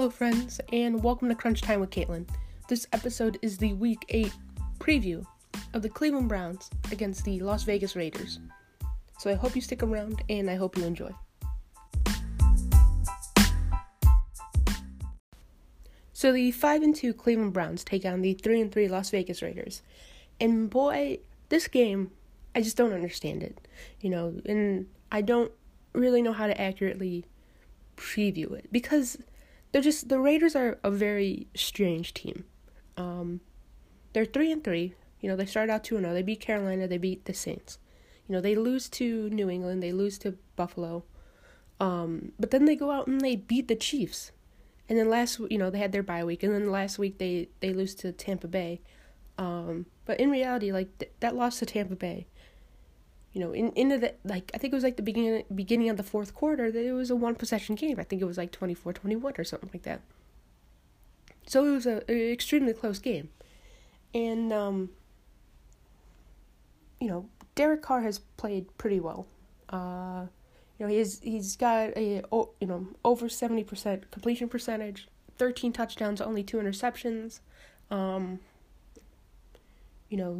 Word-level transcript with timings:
Hello, 0.00 0.08
friends, 0.08 0.62
and 0.72 1.02
welcome 1.02 1.28
to 1.28 1.34
Crunch 1.34 1.60
Time 1.60 1.78
with 1.78 1.90
Caitlin. 1.90 2.26
This 2.68 2.86
episode 2.94 3.38
is 3.42 3.58
the 3.58 3.74
Week 3.74 4.02
8 4.08 4.32
preview 4.78 5.26
of 5.74 5.82
the 5.82 5.90
Cleveland 5.90 6.26
Browns 6.26 6.70
against 6.90 7.22
the 7.26 7.38
Las 7.40 7.64
Vegas 7.64 7.94
Raiders. 7.94 8.40
So 9.18 9.28
I 9.28 9.34
hope 9.34 9.54
you 9.54 9.60
stick 9.60 9.82
around 9.82 10.22
and 10.30 10.48
I 10.48 10.54
hope 10.54 10.78
you 10.78 10.84
enjoy. 10.84 11.10
So 16.14 16.32
the 16.32 16.50
5 16.50 16.80
and 16.80 16.96
2 16.96 17.12
Cleveland 17.12 17.52
Browns 17.52 17.84
take 17.84 18.06
on 18.06 18.22
the 18.22 18.32
3 18.32 18.58
and 18.58 18.72
3 18.72 18.88
Las 18.88 19.10
Vegas 19.10 19.42
Raiders. 19.42 19.82
And 20.40 20.70
boy, 20.70 21.18
this 21.50 21.68
game, 21.68 22.10
I 22.54 22.62
just 22.62 22.78
don't 22.78 22.94
understand 22.94 23.42
it. 23.42 23.68
You 24.00 24.08
know, 24.08 24.40
and 24.46 24.86
I 25.12 25.20
don't 25.20 25.52
really 25.92 26.22
know 26.22 26.32
how 26.32 26.46
to 26.46 26.58
accurately 26.58 27.26
preview 27.98 28.52
it 28.52 28.72
because 28.72 29.18
they're 29.72 29.82
just 29.82 30.08
the 30.08 30.20
Raiders 30.20 30.56
are 30.56 30.78
a 30.82 30.90
very 30.90 31.46
strange 31.54 32.14
team. 32.14 32.44
Um, 32.96 33.40
they're 34.12 34.24
three 34.24 34.50
and 34.50 34.62
three. 34.62 34.94
You 35.20 35.28
know, 35.28 35.36
they 35.36 35.46
started 35.46 35.72
out 35.72 35.84
two 35.84 35.96
and 35.96 36.04
zero. 36.04 36.14
They 36.14 36.22
beat 36.22 36.40
Carolina. 36.40 36.88
They 36.88 36.98
beat 36.98 37.24
the 37.24 37.34
Saints. 37.34 37.78
You 38.26 38.34
know, 38.34 38.40
they 38.40 38.54
lose 38.54 38.88
to 38.90 39.28
New 39.30 39.50
England. 39.50 39.82
They 39.82 39.92
lose 39.92 40.18
to 40.18 40.36
Buffalo. 40.56 41.04
Um, 41.78 42.32
but 42.38 42.50
then 42.50 42.64
they 42.64 42.76
go 42.76 42.90
out 42.90 43.06
and 43.06 43.20
they 43.20 43.36
beat 43.36 43.68
the 43.68 43.76
Chiefs. 43.76 44.32
And 44.88 44.98
then 44.98 45.08
last, 45.08 45.38
you 45.50 45.58
know, 45.58 45.70
they 45.70 45.78
had 45.78 45.92
their 45.92 46.02
bye 46.02 46.24
week, 46.24 46.42
and 46.42 46.52
then 46.52 46.70
last 46.70 46.98
week 46.98 47.18
they 47.18 47.48
they 47.60 47.72
lose 47.72 47.94
to 47.96 48.12
Tampa 48.12 48.48
Bay. 48.48 48.80
Um, 49.38 49.86
but 50.04 50.18
in 50.20 50.30
reality, 50.30 50.72
like 50.72 50.98
th- 50.98 51.12
that 51.20 51.36
loss 51.36 51.60
to 51.60 51.66
Tampa 51.66 51.96
Bay, 51.96 52.26
you 53.32 53.40
know, 53.40 53.52
in 53.52 53.70
into 53.72 53.98
the 53.98 54.14
like 54.24 54.50
I 54.54 54.58
think 54.58 54.72
it 54.72 54.76
was 54.76 54.84
like 54.84 54.96
the 54.96 55.02
beginning 55.02 55.44
beginning 55.54 55.88
of 55.88 55.96
the 55.96 56.02
fourth 56.02 56.34
quarter 56.34 56.70
that 56.70 56.84
it 56.84 56.92
was 56.92 57.10
a 57.10 57.16
one 57.16 57.36
possession 57.36 57.76
game. 57.76 58.00
I 58.00 58.04
think 58.04 58.20
it 58.20 58.24
was 58.24 58.38
like 58.38 58.50
24-21 58.52 59.38
or 59.38 59.44
something 59.44 59.70
like 59.72 59.82
that. 59.84 60.00
So 61.46 61.64
it 61.64 61.70
was 61.70 61.86
a, 61.86 62.02
a 62.10 62.32
extremely 62.32 62.72
close 62.72 62.98
game. 62.98 63.28
And 64.14 64.52
um 64.52 64.90
you 67.00 67.08
know, 67.08 67.28
Derek 67.54 67.82
Carr 67.82 68.02
has 68.02 68.18
played 68.18 68.76
pretty 68.78 68.98
well. 68.98 69.26
Uh 69.68 70.26
you 70.78 70.86
know, 70.86 70.92
he's 70.92 71.20
he's 71.20 71.56
got 71.56 71.96
a 71.96 72.22
you 72.60 72.66
know, 72.66 72.88
over 73.04 73.28
70% 73.28 74.10
completion 74.10 74.48
percentage, 74.48 75.06
13 75.38 75.72
touchdowns, 75.72 76.20
only 76.20 76.42
2 76.42 76.56
interceptions. 76.56 77.38
Um 77.92 78.40
you 80.10 80.16
know 80.16 80.36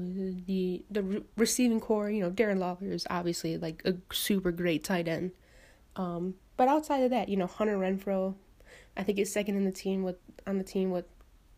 the 0.46 0.84
the 0.90 1.02
re- 1.02 1.24
receiving 1.36 1.80
core. 1.80 2.10
You 2.10 2.22
know 2.22 2.30
Darren 2.30 2.58
Waller 2.58 2.92
is 2.92 3.06
obviously 3.08 3.56
like 3.56 3.82
a 3.84 3.94
super 4.12 4.52
great 4.52 4.84
tight 4.84 5.08
end. 5.08 5.30
Um, 5.96 6.34
but 6.56 6.68
outside 6.68 7.02
of 7.04 7.10
that, 7.10 7.28
you 7.28 7.36
know 7.36 7.46
Hunter 7.46 7.78
Renfrow, 7.78 8.34
I 8.96 9.04
think 9.04 9.18
is 9.18 9.32
second 9.32 9.56
in 9.56 9.64
the 9.64 9.72
team 9.72 10.02
with 10.02 10.16
on 10.46 10.58
the 10.58 10.64
team 10.64 10.90
with 10.90 11.06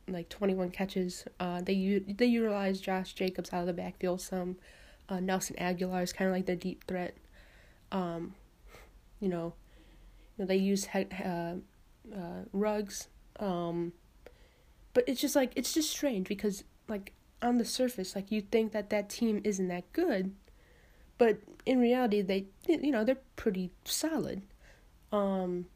like 0.08 0.28
21 0.28 0.70
catches. 0.70 1.24
Uh, 1.40 1.62
they 1.62 2.02
they 2.06 2.27
utilize 2.27 2.80
Josh 2.80 3.14
Jacobs 3.14 3.52
out 3.52 3.62
of 3.62 3.66
the 3.66 3.72
backfield 3.72 4.20
some. 4.20 4.56
Uh, 5.08 5.20
Nelson 5.20 5.56
Agholor 5.56 6.02
is 6.02 6.12
kind 6.12 6.28
of 6.28 6.36
like 6.36 6.46
the 6.46 6.56
deep 6.56 6.86
threat. 6.86 7.16
Um, 7.90 8.34
you 9.20 9.28
know, 9.28 9.55
you 10.36 10.44
know 10.44 10.46
they 10.46 10.56
use 10.56 10.86
he- 10.86 11.08
uh, 11.24 11.55
uh, 12.14 12.44
Ruggs. 12.52 13.08
Um, 13.40 13.92
but 14.94 15.05
it's 15.06 15.20
just 15.20 15.34
like 15.34 15.52
it's 15.56 15.72
just 15.72 15.90
strange 15.90 16.28
because 16.28 16.64
like 16.88 17.14
on 17.42 17.58
the 17.58 17.64
surface, 17.64 18.14
like 18.14 18.30
you 18.30 18.40
think 18.40 18.72
that 18.72 18.90
that 18.90 19.08
team 19.10 19.40
isn't 19.44 19.68
that 19.68 19.92
good, 19.92 20.32
but 21.18 21.38
in 21.66 21.80
reality, 21.80 22.22
they 22.22 22.46
you 22.66 22.90
know 22.90 23.04
they're 23.04 23.18
pretty 23.36 23.70
solid. 23.84 24.42
Um, 25.10 25.66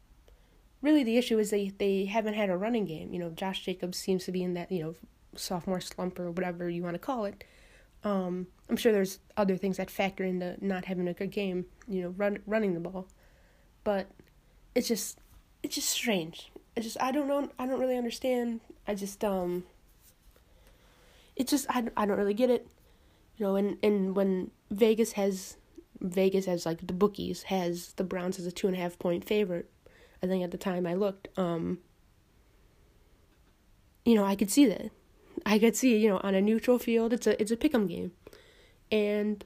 really, 0.81 1.03
the 1.03 1.17
issue 1.17 1.37
is 1.39 1.49
they 1.49 1.73
they 1.77 2.05
haven't 2.05 2.33
had 2.33 2.49
a 2.49 2.57
running 2.57 2.85
game. 2.85 3.13
You 3.13 3.19
know, 3.19 3.29
Josh 3.29 3.63
Jacobs 3.63 3.97
seems 3.97 4.25
to 4.25 4.31
be 4.31 4.43
in 4.43 4.53
that 4.55 4.71
you 4.71 4.83
know 4.83 4.95
sophomore 5.35 5.81
slump 5.81 6.19
or 6.19 6.31
whatever 6.31 6.69
you 6.69 6.83
want 6.83 6.95
to 6.95 6.99
call 6.99 7.25
it. 7.25 7.43
Um, 8.03 8.47
I'm 8.69 8.77
sure 8.77 8.91
there's 8.91 9.19
other 9.35 9.57
things 9.57 9.77
that 9.77 9.89
factor 9.89 10.23
into 10.23 10.55
not 10.65 10.85
having 10.85 11.07
a 11.07 11.13
good 11.13 11.31
game. 11.31 11.65
You 11.87 12.03
know, 12.03 12.09
run 12.09 12.39
running 12.45 12.73
the 12.73 12.79
ball, 12.79 13.07
but 13.83 14.07
it's 14.75 14.87
just 14.87 15.19
it's 15.63 15.75
just 15.75 15.89
strange. 15.89 16.51
It's 16.75 16.85
just 16.85 17.01
I 17.01 17.11
don't 17.11 17.27
know. 17.27 17.49
I 17.59 17.65
don't 17.65 17.79
really 17.79 17.97
understand. 17.97 18.61
I 18.87 18.95
just 18.95 19.23
um 19.23 19.63
it's 21.37 21.51
just 21.51 21.65
I, 21.69 21.85
I 21.95 22.05
don't 22.05 22.17
really 22.17 22.33
get 22.33 22.49
it. 22.49 22.67
You 23.37 23.45
know 23.45 23.55
and 23.55 23.77
and 23.83 24.15
when 24.15 24.51
vegas 24.71 25.13
has 25.13 25.57
vegas 26.01 26.45
has 26.45 26.65
like 26.65 26.85
the 26.85 26.93
bookies 26.93 27.43
has 27.43 27.93
the 27.93 28.03
browns 28.03 28.39
as 28.39 28.45
a 28.45 28.51
two 28.51 28.67
and 28.67 28.75
a 28.75 28.79
half 28.79 28.99
point 28.99 29.25
favorite 29.25 29.69
i 30.21 30.27
think 30.27 30.43
at 30.43 30.51
the 30.51 30.57
time 30.57 30.85
i 30.85 30.93
looked 30.93 31.27
um 31.37 31.79
you 34.05 34.15
know 34.15 34.23
i 34.23 34.35
could 34.35 34.51
see 34.51 34.65
that. 34.65 34.91
I 35.45 35.59
could 35.59 35.75
see 35.75 35.97
you 35.97 36.09
know 36.09 36.19
on 36.23 36.35
a 36.35 36.41
neutral 36.41 36.79
field 36.79 37.13
it's 37.13 37.27
a 37.27 37.39
it's 37.41 37.51
a 37.51 37.57
pick'em 37.57 37.87
game. 37.87 38.11
And 38.91 39.43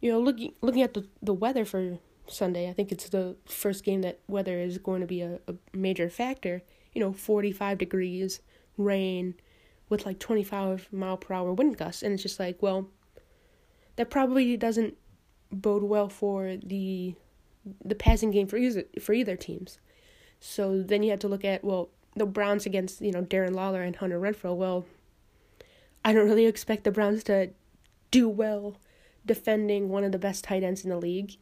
you 0.00 0.10
know 0.10 0.20
looking 0.20 0.54
looking 0.62 0.82
at 0.82 0.94
the 0.94 1.06
the 1.20 1.34
weather 1.34 1.64
for 1.64 1.98
sunday 2.28 2.68
i 2.68 2.72
think 2.72 2.92
it's 2.92 3.08
the 3.08 3.36
first 3.44 3.82
game 3.84 4.02
that 4.02 4.20
weather 4.28 4.58
is 4.58 4.78
going 4.78 5.00
to 5.00 5.06
be 5.06 5.20
a, 5.20 5.40
a 5.48 5.54
major 5.72 6.08
factor. 6.08 6.62
You 6.94 7.00
know 7.00 7.12
45 7.12 7.78
degrees 7.78 8.40
rain 8.76 9.34
with 9.92 10.04
like 10.06 10.18
25 10.18 10.88
mile 10.90 11.16
per 11.16 11.34
hour 11.34 11.52
wind 11.52 11.76
gusts 11.76 12.02
and 12.02 12.14
it's 12.14 12.22
just 12.22 12.40
like 12.40 12.60
well 12.62 12.88
that 13.96 14.10
probably 14.10 14.56
doesn't 14.56 14.96
bode 15.52 15.82
well 15.82 16.08
for 16.08 16.56
the 16.56 17.14
the 17.84 17.94
passing 17.94 18.30
game 18.30 18.46
for 18.46 18.56
either 18.56 18.84
for 19.00 19.12
either 19.12 19.36
teams. 19.36 19.78
So 20.40 20.82
then 20.82 21.02
you 21.02 21.10
have 21.10 21.20
to 21.20 21.28
look 21.28 21.44
at 21.44 21.62
well 21.62 21.90
the 22.16 22.26
Browns 22.26 22.66
against 22.66 23.00
you 23.00 23.12
know 23.12 23.22
Darren 23.22 23.54
Waller 23.54 23.82
and 23.82 23.94
Hunter 23.94 24.20
Renfrow 24.20 24.56
well 24.56 24.86
I 26.04 26.12
don't 26.12 26.28
really 26.28 26.46
expect 26.46 26.84
the 26.84 26.90
Browns 26.90 27.22
to 27.24 27.50
do 28.10 28.28
well 28.28 28.76
defending 29.24 29.88
one 29.88 30.02
of 30.02 30.10
the 30.10 30.18
best 30.18 30.42
tight 30.44 30.64
ends 30.64 30.82
in 30.82 30.90
the 30.90 30.96
league. 30.96 31.36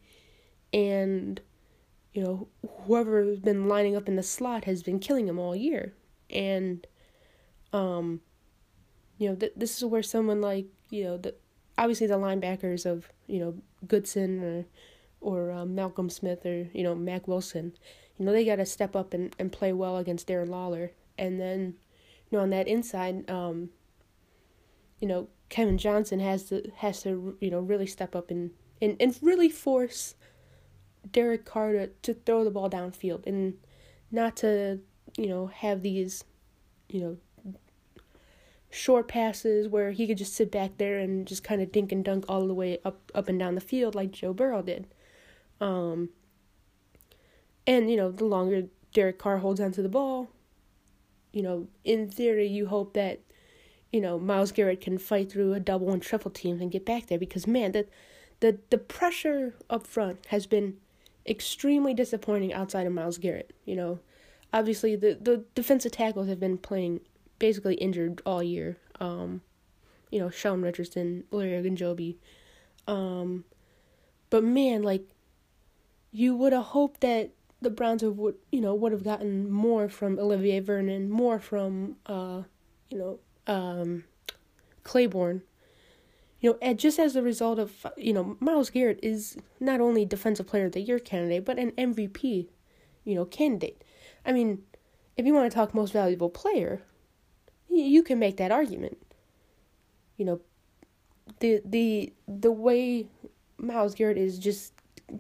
And 0.73 1.41
you 2.13 2.23
know 2.23 2.49
whoever's 2.83 3.39
been 3.39 3.69
lining 3.69 3.97
up 3.97 4.09
in 4.09 4.17
the 4.17 4.23
slot 4.23 4.65
has 4.65 4.83
been 4.83 4.99
killing 4.99 5.29
him 5.29 5.39
all 5.39 5.57
year. 5.57 5.95
And 6.29 6.87
um 7.73 8.21
you 9.21 9.29
know, 9.29 9.35
th- 9.37 9.53
this 9.55 9.77
is 9.77 9.85
where 9.85 10.03
someone 10.03 10.41
like, 10.41 10.65
you 10.89 11.05
know, 11.05 11.19
the 11.19 11.35
obviously 11.77 12.07
the 12.07 12.19
linebackers 12.19 12.87
of, 12.87 13.13
you 13.27 13.39
know, 13.39 13.55
Goodson 13.87 14.43
or 14.43 14.65
or 15.21 15.53
um, 15.53 15.75
Malcolm 15.75 16.09
Smith 16.09 16.47
or, 16.47 16.69
you 16.73 16.83
know, 16.83 16.95
Mack 16.95 17.29
Wilson, 17.29 17.75
you 18.19 18.25
know, 18.25 18.33
they 18.33 18.47
got 18.47 18.57
to 18.57 18.65
step 18.65 18.97
up 18.97 19.13
and, 19.13 19.37
and 19.39 19.53
play 19.53 19.75
well 19.75 19.99
against 19.99 20.27
Darren 20.27 20.49
Waller. 20.49 20.93
And 21.19 21.39
then, 21.39 21.75
you 22.31 22.39
know, 22.39 22.43
on 22.43 22.49
that 22.51 22.67
inside, 22.67 23.29
um, 23.31 23.69
you 25.01 25.07
know, 25.07 25.29
Kevin 25.51 25.77
Johnson 25.77 26.19
has 26.21 26.45
to 26.45 26.71
has 26.77 27.03
to 27.03 27.37
you 27.41 27.51
know 27.51 27.61
really 27.61 27.87
step 27.87 28.17
up 28.17 28.31
and 28.31 28.53
and, 28.81 28.97
and 28.99 29.19
really 29.21 29.51
force 29.51 30.15
Derek 31.13 31.45
Carr 31.45 31.73
to, 31.73 31.87
to 31.89 32.15
throw 32.15 32.43
the 32.43 32.51
ball 32.51 32.71
downfield 32.71 33.27
and 33.27 33.59
not 34.11 34.37
to 34.37 34.81
you 35.19 35.27
know 35.27 35.49
have 35.49 35.83
these 35.83 36.25
you 36.89 37.01
know 37.01 37.17
short 38.71 39.09
passes 39.09 39.69
where 39.69 39.91
he 39.91 40.07
could 40.07 40.19
just 40.19 40.35
sit 40.35 40.51
back 40.51 40.79
there 40.79 40.99
and 40.99 41.27
just 41.27 41.43
kind 41.43 41.61
of 41.61 41.73
dink 41.73 41.91
and 41.91 42.05
dunk 42.05 42.25
all 42.29 42.47
the 42.47 42.55
way 42.55 42.79
up 42.85 43.11
up 43.15 43.29
and 43.29 43.39
down 43.39 43.57
the 43.57 43.61
field 43.61 43.95
like 43.95 44.13
Joe 44.13 44.33
Burrow 44.33 44.63
did. 44.63 44.87
Um, 45.61 46.11
and 47.67 47.91
you 47.91 47.97
know, 47.97 48.11
the 48.11 48.25
longer 48.25 48.65
Derek 48.93 49.19
Carr 49.19 49.39
holds 49.39 49.61
onto 49.61 49.83
the 49.83 49.89
ball, 49.89 50.31
you 51.33 51.43
know, 51.43 51.69
in 51.85 52.09
theory, 52.09 52.47
you 52.47 52.67
hope 52.67 52.95
that 52.95 53.21
you 53.93 54.01
know 54.01 54.19
Myles 54.19 54.53
Garrett 54.53 54.81
can 54.81 54.99
fight 54.99 55.31
through 55.31 55.53
a 55.53 55.61
double 55.61 55.93
and 55.93 56.01
triple 56.01 56.31
team 56.31 56.61
and 56.61 56.71
get 56.71 56.87
back 56.87 57.07
there 57.07 57.19
because 57.19 57.47
man, 57.47 57.73
the 57.73 57.87
the 58.39 58.59
the 58.71 58.79
pressure 58.79 59.55
up 59.69 59.87
front 59.87 60.27
has 60.27 60.47
been 60.47 60.77
extremely 61.27 61.93
disappointing 61.93 62.53
outside 62.53 62.87
of 62.87 62.93
Myles 62.93 63.19
Garrett. 63.19 63.53
You 63.65 63.77
know, 63.77 63.99
obviously 64.53 64.95
the 64.95 65.19
the 65.21 65.45
defensive 65.57 65.93
tackles 65.93 66.29
have 66.29 66.41
been 66.41 66.57
playing 66.57 67.01
basically 67.41 67.75
injured 67.75 68.23
all 68.25 68.41
year. 68.41 68.77
Um, 69.01 69.41
you 70.13 70.21
know, 70.21 70.31
Sheldon 70.31 70.63
Richardson, 70.63 71.25
Larry 71.33 71.61
Ogunjobi. 71.61 72.17
Um, 72.87 73.45
but 74.29 74.45
man, 74.45 74.83
like, 74.83 75.09
you 76.13 76.37
would 76.37 76.53
have 76.53 76.67
hoped 76.67 77.01
that 77.01 77.31
the 77.61 77.71
Browns 77.71 78.03
would, 78.03 78.37
you 78.53 78.61
know, 78.61 78.75
would 78.75 78.93
have 78.93 79.05
gotten 79.05 79.51
more 79.51 79.89
from 79.89 80.19
Olivier 80.19 80.61
Vernon, 80.61 81.11
more 81.11 81.41
from, 81.41 81.97
uh, 82.07 82.43
you 82.89 82.99
know, 82.99 83.19
um, 83.47 84.05
Clayborn. 84.85 85.43
You 86.41 86.51
know, 86.51 86.59
and 86.63 86.79
just 86.79 86.99
as 86.99 87.17
a 87.17 87.23
result 87.23 87.59
of, 87.59 87.87
you 87.97 88.13
know, 88.13 88.37
Myles 88.41 88.71
Garrett 88.71 88.99
is 89.03 89.37
not 89.59 89.81
only 89.81 90.07
Defensive 90.07 90.47
Player 90.47 90.67
of 90.67 90.73
the 90.73 90.81
Year 90.81 90.99
candidate, 90.99 91.45
but 91.45 91.59
an 91.59 91.73
MVP, 91.73 92.49
you 93.05 93.15
know, 93.15 93.27
candidate. 93.27 93.85
I 94.25 94.33
mean, 94.33 94.63
if 95.19 95.27
you 95.27 95.35
want 95.35 95.51
to 95.51 95.55
talk 95.55 95.75
most 95.75 95.93
valuable 95.93 96.31
player, 96.31 96.83
you 97.71 98.03
can 98.03 98.19
make 98.19 98.37
that 98.39 98.51
argument. 98.53 98.99
You 100.17 100.25
know, 100.25 100.41
the 101.41 101.63
the 101.65 102.13
the 102.29 102.53
way 102.53 103.07
Myles 103.59 103.95
Garrett 103.95 104.19
is 104.19 104.39
just 104.39 104.73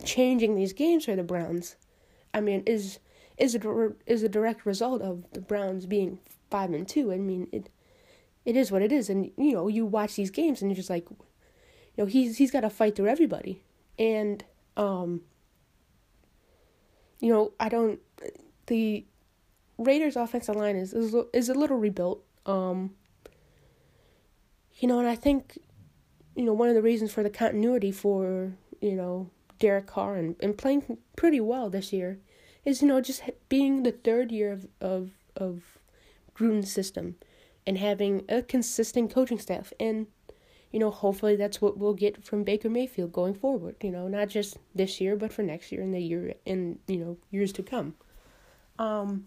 changing 0.04 0.54
these 0.54 0.72
games 0.72 1.04
for 1.04 1.16
the 1.16 1.22
Browns, 1.22 1.76
I 2.34 2.40
mean, 2.40 2.62
is 2.66 2.98
is 3.38 3.54
a 3.54 3.92
is 4.06 4.22
a 4.22 4.28
direct 4.28 4.66
result 4.66 5.02
of 5.02 5.24
the 5.32 5.40
Browns 5.40 5.86
being 5.86 6.18
five 6.50 6.72
and 6.72 6.86
two. 6.86 7.12
I 7.12 7.18
mean 7.18 7.48
it 7.52 7.70
it 8.44 8.56
is 8.56 8.72
what 8.72 8.82
it 8.82 8.92
is, 8.92 9.08
and 9.10 9.30
you 9.36 9.52
know 9.52 9.68
you 9.68 9.86
watch 9.86 10.16
these 10.16 10.30
games 10.30 10.60
and 10.60 10.70
you're 10.70 10.76
just 10.76 10.90
like, 10.90 11.08
you 11.10 11.16
know 11.98 12.06
he's 12.06 12.38
he's 12.38 12.50
got 12.50 12.60
to 12.62 12.70
fight 12.70 12.96
through 12.96 13.08
everybody, 13.08 13.62
and 13.98 14.44
um. 14.76 15.22
You 17.22 17.30
know 17.30 17.52
I 17.60 17.68
don't 17.68 18.00
the 18.66 19.04
Raiders 19.76 20.16
offensive 20.16 20.56
line 20.56 20.76
is 20.76 20.94
is, 20.94 21.14
is 21.32 21.48
a 21.50 21.54
little 21.54 21.76
rebuilt. 21.76 22.24
Um, 22.46 22.94
you 24.78 24.88
know, 24.88 24.98
and 24.98 25.08
I 25.08 25.14
think, 25.14 25.58
you 26.34 26.44
know, 26.44 26.54
one 26.54 26.68
of 26.68 26.74
the 26.74 26.82
reasons 26.82 27.12
for 27.12 27.22
the 27.22 27.30
continuity 27.30 27.92
for 27.92 28.52
you 28.80 28.96
know 28.96 29.30
Derek 29.58 29.86
Carr 29.86 30.16
and, 30.16 30.36
and 30.40 30.56
playing 30.56 30.98
pretty 31.16 31.40
well 31.40 31.70
this 31.70 31.92
year 31.92 32.18
is 32.64 32.82
you 32.82 32.88
know 32.88 33.00
just 33.00 33.22
being 33.48 33.82
the 33.82 33.92
third 33.92 34.32
year 34.32 34.52
of 34.52 34.66
of 34.80 35.10
of 35.36 35.78
Gruden's 36.34 36.72
system 36.72 37.16
and 37.66 37.78
having 37.78 38.24
a 38.28 38.42
consistent 38.42 39.12
coaching 39.12 39.38
staff. 39.38 39.72
And 39.78 40.06
you 40.72 40.78
know 40.78 40.90
hopefully 40.90 41.36
that's 41.36 41.60
what 41.60 41.76
we'll 41.76 41.94
get 41.94 42.24
from 42.24 42.44
Baker 42.44 42.70
Mayfield 42.70 43.12
going 43.12 43.34
forward 43.34 43.76
you 43.82 43.90
know 43.90 44.08
not 44.08 44.28
just 44.28 44.56
this 44.74 45.00
year 45.00 45.16
but 45.16 45.32
for 45.32 45.42
next 45.42 45.72
year 45.72 45.82
and 45.82 45.92
the 45.92 46.00
year 46.00 46.34
and 46.46 46.78
you 46.86 46.98
know 46.98 47.16
years 47.30 47.52
to 47.54 47.62
come. 47.62 47.94
Um 48.78 49.26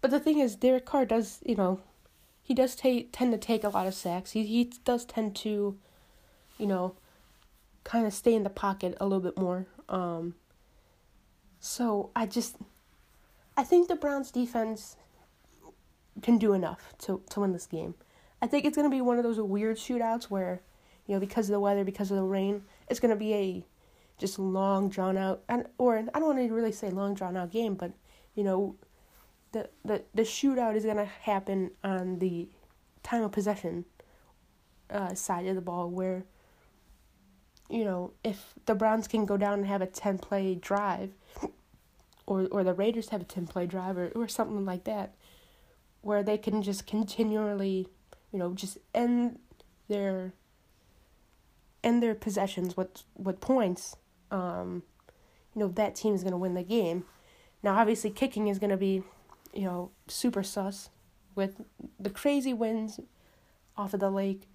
but 0.00 0.10
the 0.10 0.20
thing 0.20 0.38
is 0.38 0.56
Derek 0.56 0.84
Carr 0.86 1.04
does 1.04 1.40
you 1.44 1.54
know 1.54 1.80
he 2.42 2.54
does 2.54 2.74
take 2.74 3.12
tend 3.12 3.32
to 3.32 3.38
take 3.38 3.64
a 3.64 3.68
lot 3.68 3.86
of 3.86 3.94
sacks 3.94 4.32
he 4.32 4.44
he 4.44 4.64
does 4.84 5.04
tend 5.04 5.36
to 5.36 5.76
you 6.58 6.66
know 6.66 6.94
kind 7.84 8.06
of 8.06 8.12
stay 8.12 8.34
in 8.34 8.42
the 8.44 8.50
pocket 8.50 8.96
a 9.00 9.06
little 9.06 9.20
bit 9.20 9.38
more 9.38 9.66
um 9.88 10.34
so 11.60 12.10
I 12.14 12.26
just 12.26 12.56
I 13.56 13.64
think 13.64 13.88
the 13.88 13.96
Browns 13.96 14.30
defense 14.30 14.96
can 16.22 16.38
do 16.38 16.52
enough 16.52 16.94
to 16.98 17.22
to 17.30 17.40
win 17.40 17.52
this 17.52 17.66
game. 17.66 17.94
I 18.40 18.46
think 18.46 18.64
it's 18.64 18.76
going 18.76 18.88
to 18.88 18.94
be 18.94 19.00
one 19.00 19.18
of 19.18 19.24
those 19.24 19.40
weird 19.40 19.78
shootouts 19.78 20.24
where, 20.24 20.62
you 21.06 21.14
know, 21.14 21.20
because 21.20 21.48
of 21.48 21.54
the 21.54 21.60
weather, 21.60 21.82
because 21.82 22.12
of 22.12 22.16
the 22.16 22.22
rain, 22.22 22.62
it's 22.88 23.00
going 23.00 23.10
to 23.10 23.16
be 23.16 23.34
a 23.34 23.64
just 24.16 24.38
long 24.38 24.88
drawn 24.88 25.16
out 25.16 25.42
and 25.48 25.66
or 25.76 25.98
I 25.98 26.02
don't 26.18 26.36
want 26.36 26.38
to 26.38 26.54
really 26.54 26.72
say 26.72 26.90
long 26.90 27.14
drawn 27.14 27.36
out 27.36 27.50
game, 27.50 27.74
but 27.74 27.92
you 28.34 28.44
know, 28.44 28.76
the 29.52 29.68
the 29.84 30.02
the 30.14 30.22
shootout 30.22 30.76
is 30.76 30.84
going 30.84 30.96
to 30.96 31.04
happen 31.04 31.70
on 31.82 32.18
the 32.18 32.48
time 33.02 33.22
of 33.22 33.32
possession 33.32 33.84
uh, 34.90 35.14
side 35.14 35.46
of 35.46 35.54
the 35.54 35.60
ball 35.60 35.90
where 35.90 36.24
you 37.68 37.84
know, 37.84 38.12
if 38.24 38.54
the 38.66 38.74
Browns 38.74 39.06
can 39.06 39.26
go 39.26 39.36
down 39.36 39.58
and 39.58 39.66
have 39.66 39.82
a 39.82 39.86
10 39.86 40.18
play 40.18 40.54
drive 40.54 41.12
or 42.26 42.46
or 42.50 42.64
the 42.64 42.72
Raiders 42.72 43.10
have 43.10 43.20
a 43.20 43.24
10 43.24 43.46
play 43.46 43.66
drive 43.66 43.98
or, 43.98 44.08
or 44.14 44.28
something 44.28 44.64
like 44.64 44.84
that 44.84 45.14
where 46.00 46.22
they 46.22 46.38
can 46.38 46.62
just 46.62 46.86
continually, 46.86 47.88
you 48.32 48.38
know, 48.38 48.54
just 48.54 48.78
end 48.94 49.38
their 49.88 50.32
end 51.84 52.02
their 52.02 52.14
possessions 52.14 52.76
with 52.76 53.02
with 53.16 53.40
points, 53.40 53.96
um, 54.30 54.82
you 55.54 55.60
know, 55.60 55.68
that 55.68 55.94
team 55.94 56.14
is 56.14 56.22
going 56.22 56.32
to 56.32 56.38
win 56.38 56.54
the 56.54 56.62
game. 56.62 57.04
Now, 57.62 57.76
obviously, 57.76 58.10
kicking 58.10 58.48
is 58.48 58.58
going 58.58 58.70
to 58.70 58.76
be, 58.76 59.02
you 59.58 59.64
know, 59.64 59.90
super 60.06 60.44
sus 60.44 60.88
with 61.34 61.62
the 61.98 62.10
crazy 62.10 62.54
winds 62.54 63.00
off 63.76 63.92
of 63.92 63.98
the 63.98 64.08
lake. 64.08 64.48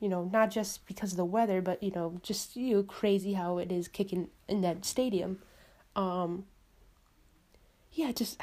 You 0.00 0.08
know, 0.08 0.24
not 0.24 0.50
just 0.50 0.86
because 0.86 1.12
of 1.12 1.16
the 1.16 1.24
weather, 1.24 1.62
but 1.62 1.80
you 1.80 1.92
know, 1.92 2.18
just 2.20 2.56
you 2.56 2.74
know, 2.74 2.82
crazy 2.82 3.34
how 3.34 3.58
it 3.58 3.70
is 3.70 3.86
kicking 3.86 4.28
in 4.48 4.60
that 4.62 4.84
stadium. 4.84 5.38
Um, 5.94 6.46
yeah, 7.92 8.10
just 8.10 8.40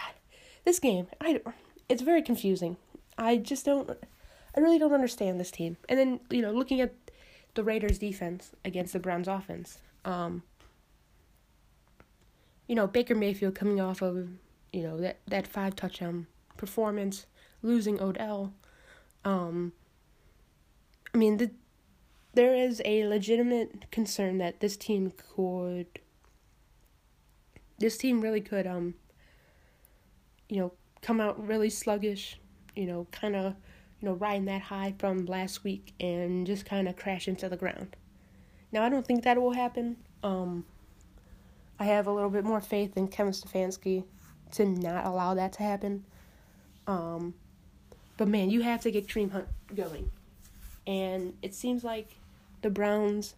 this 0.63 0.79
game, 0.79 1.07
I 1.19 1.41
it's 1.89 2.01
very 2.01 2.21
confusing. 2.21 2.77
I 3.17 3.35
just 3.35 3.65
don't 3.65 3.89
I 4.55 4.59
really 4.61 4.79
don't 4.79 4.93
understand 4.93 5.41
this 5.41 5.51
team. 5.51 5.75
And 5.89 5.99
then, 5.99 6.21
you 6.29 6.41
know, 6.41 6.53
looking 6.53 6.79
at 6.79 6.93
the 7.55 7.65
Raiders 7.65 7.99
defense 7.99 8.51
against 8.63 8.93
the 8.93 8.99
Browns 8.99 9.27
offense. 9.27 9.79
Um 10.05 10.43
you 12.65 12.75
know, 12.75 12.87
Baker 12.87 13.15
Mayfield 13.15 13.55
coming 13.55 13.81
off 13.81 14.01
of, 14.01 14.29
you 14.71 14.83
know, 14.83 14.97
that 14.97 15.19
that 15.27 15.47
five 15.47 15.75
touchdown 15.75 16.27
performance, 16.57 17.25
losing 17.61 18.01
Odell. 18.01 18.53
Um 19.25 19.73
I 21.13 21.17
mean, 21.17 21.37
the 21.37 21.51
there 22.33 22.55
is 22.55 22.81
a 22.85 23.07
legitimate 23.07 23.89
concern 23.91 24.37
that 24.37 24.59
this 24.59 24.77
team 24.77 25.11
could 25.35 25.87
this 27.79 27.97
team 27.97 28.21
really 28.21 28.41
could 28.41 28.67
um 28.67 28.95
you 30.49 30.59
know, 30.59 30.71
come 31.01 31.19
out 31.19 31.45
really 31.45 31.69
sluggish, 31.69 32.39
you 32.75 32.85
know, 32.85 33.07
kind 33.11 33.35
of, 33.35 33.55
you 33.99 34.07
know, 34.07 34.13
riding 34.13 34.45
that 34.45 34.61
high 34.61 34.93
from 34.97 35.25
last 35.25 35.63
week 35.63 35.93
and 35.99 36.47
just 36.47 36.65
kind 36.65 36.87
of 36.87 36.95
crash 36.95 37.27
into 37.27 37.49
the 37.49 37.57
ground. 37.57 37.95
Now, 38.71 38.83
I 38.83 38.89
don't 38.89 39.05
think 39.05 39.23
that 39.23 39.39
will 39.41 39.53
happen. 39.53 39.97
Um, 40.23 40.65
I 41.79 41.85
have 41.85 42.07
a 42.07 42.11
little 42.11 42.29
bit 42.29 42.43
more 42.43 42.61
faith 42.61 42.97
in 42.97 43.07
Kevin 43.07 43.33
Stefanski 43.33 44.03
to 44.53 44.65
not 44.65 45.05
allow 45.05 45.33
that 45.33 45.53
to 45.53 45.63
happen. 45.63 46.05
Um, 46.85 47.33
but 48.17 48.27
man, 48.27 48.49
you 48.49 48.61
have 48.61 48.81
to 48.81 48.91
get 48.91 49.07
Kareem 49.07 49.31
Hunt 49.31 49.47
going. 49.75 50.09
And 50.85 51.33
it 51.41 51.53
seems 51.53 51.83
like 51.83 52.09
the 52.61 52.69
Browns 52.69 53.35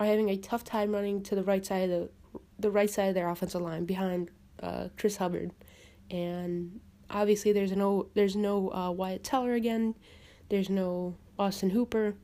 are 0.00 0.06
having 0.06 0.30
a 0.30 0.36
tough 0.36 0.64
time 0.64 0.92
running 0.92 1.22
to 1.24 1.34
the 1.34 1.42
right 1.42 1.64
side 1.64 1.82
of 1.82 1.90
the 1.90 2.10
the 2.58 2.70
right 2.70 2.90
side 2.90 3.08
of 3.08 3.14
their 3.14 3.28
offensive 3.28 3.60
line 3.60 3.84
behind 3.84 4.30
uh, 4.62 4.86
Chris 4.96 5.16
Hubbard 5.16 5.50
and 6.12 6.80
obviously 7.10 7.52
there's 7.52 7.72
no 7.72 8.06
there's 8.14 8.36
no 8.36 8.70
uh, 8.72 8.90
Wyatt 8.90 9.24
Teller 9.24 9.54
again, 9.54 9.94
there's 10.50 10.70
no 10.70 11.16
Austin 11.38 11.70
Hooper, 11.70 12.14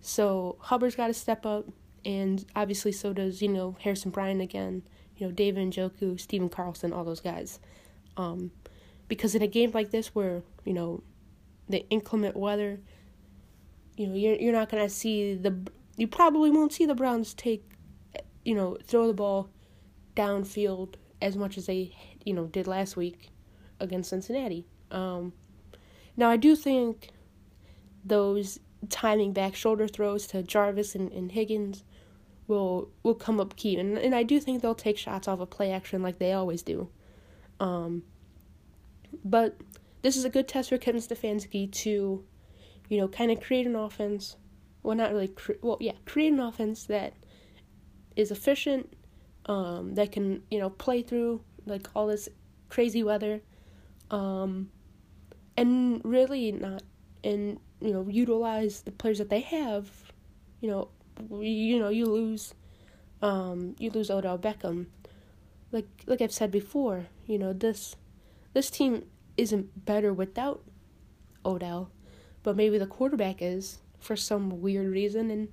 so 0.00 0.56
Hubbard's 0.60 0.96
got 0.96 1.06
to 1.06 1.14
step 1.14 1.46
up, 1.46 1.66
and 2.04 2.44
obviously 2.54 2.92
so 2.92 3.12
does 3.12 3.40
you 3.40 3.48
know 3.48 3.76
Harrison 3.80 4.10
Bryant 4.10 4.42
again, 4.42 4.82
you 5.20 5.26
know 5.26 5.32
David 5.32 5.70
Njoku, 5.70 6.18
Stephen 6.18 6.48
Carlson, 6.48 6.92
all 6.92 7.04
those 7.04 7.20
guys, 7.20 7.60
um, 8.16 8.50
because 9.06 9.34
in 9.34 9.42
a 9.42 9.46
game 9.46 9.70
like 9.72 9.90
this 9.90 10.14
where 10.14 10.42
you 10.64 10.72
know 10.72 11.02
the 11.68 11.86
inclement 11.90 12.36
weather, 12.36 12.80
you 13.96 14.06
know 14.06 14.14
you're 14.14 14.36
you're 14.36 14.52
not 14.52 14.70
gonna 14.70 14.88
see 14.88 15.34
the 15.34 15.54
you 15.96 16.08
probably 16.08 16.50
won't 16.50 16.72
see 16.72 16.86
the 16.86 16.94
Browns 16.94 17.34
take, 17.34 17.62
you 18.44 18.54
know 18.54 18.78
throw 18.82 19.06
the 19.06 19.12
ball 19.12 19.50
downfield 20.16 20.94
as 21.20 21.36
much 21.36 21.58
as 21.58 21.66
they 21.66 21.94
you 22.24 22.32
know 22.32 22.46
did 22.46 22.66
last 22.66 22.96
week 22.96 23.28
against 23.78 24.08
Cincinnati. 24.08 24.64
Um, 24.90 25.34
now 26.16 26.30
I 26.30 26.38
do 26.38 26.56
think 26.56 27.10
those 28.02 28.58
timing 28.88 29.34
back 29.34 29.54
shoulder 29.54 29.86
throws 29.86 30.26
to 30.28 30.42
Jarvis 30.42 30.94
and, 30.94 31.12
and 31.12 31.32
Higgins 31.32 31.84
will 32.50 32.90
will 33.02 33.14
come 33.14 33.40
up 33.40 33.56
key, 33.56 33.78
and 33.78 33.96
and 33.96 34.14
I 34.14 34.24
do 34.24 34.40
think 34.40 34.60
they'll 34.60 34.74
take 34.74 34.98
shots 34.98 35.28
off 35.28 35.40
of 35.40 35.48
play 35.48 35.72
action 35.72 36.02
like 36.02 36.18
they 36.18 36.32
always 36.32 36.62
do. 36.62 36.90
Um, 37.60 38.02
but 39.24 39.56
this 40.02 40.16
is 40.16 40.24
a 40.24 40.30
good 40.30 40.48
test 40.48 40.68
for 40.68 40.78
Kevin 40.78 41.00
Stefanski 41.00 41.70
to, 41.72 42.24
you 42.88 42.98
know, 42.98 43.08
kind 43.08 43.30
of 43.30 43.40
create 43.40 43.66
an 43.66 43.76
offense. 43.76 44.36
Well, 44.82 44.96
not 44.96 45.12
really. 45.12 45.28
Cre- 45.28 45.60
well, 45.62 45.78
yeah, 45.80 45.92
create 46.04 46.32
an 46.32 46.40
offense 46.40 46.84
that 46.86 47.14
is 48.16 48.30
efficient, 48.30 48.92
um, 49.46 49.94
that 49.94 50.12
can 50.12 50.42
you 50.50 50.58
know 50.58 50.70
play 50.70 51.02
through 51.02 51.42
like 51.66 51.86
all 51.94 52.08
this 52.08 52.28
crazy 52.68 53.02
weather, 53.02 53.40
um, 54.10 54.70
and 55.56 56.00
really 56.04 56.50
not 56.52 56.82
and 57.22 57.60
you 57.80 57.92
know 57.92 58.06
utilize 58.08 58.82
the 58.82 58.90
players 58.90 59.18
that 59.18 59.30
they 59.30 59.40
have. 59.40 59.88
You 60.60 60.70
know, 60.70 60.88
you 61.40 61.78
know 61.78 61.88
you 61.88 62.06
lose, 62.06 62.54
um, 63.22 63.74
you 63.78 63.90
lose 63.90 64.10
Odell 64.10 64.38
Beckham. 64.38 64.86
Like 65.72 65.86
like 66.06 66.20
I've 66.20 66.32
said 66.32 66.50
before, 66.50 67.06
you 67.26 67.38
know 67.38 67.52
this 67.52 67.96
this 68.52 68.70
team 68.70 69.04
isn't 69.36 69.84
better 69.84 70.12
without 70.12 70.62
Odell, 71.44 71.90
but 72.42 72.56
maybe 72.56 72.78
the 72.78 72.86
quarterback 72.86 73.40
is 73.40 73.78
for 73.98 74.16
some 74.16 74.62
weird 74.62 74.90
reason 74.90 75.30
and 75.30 75.48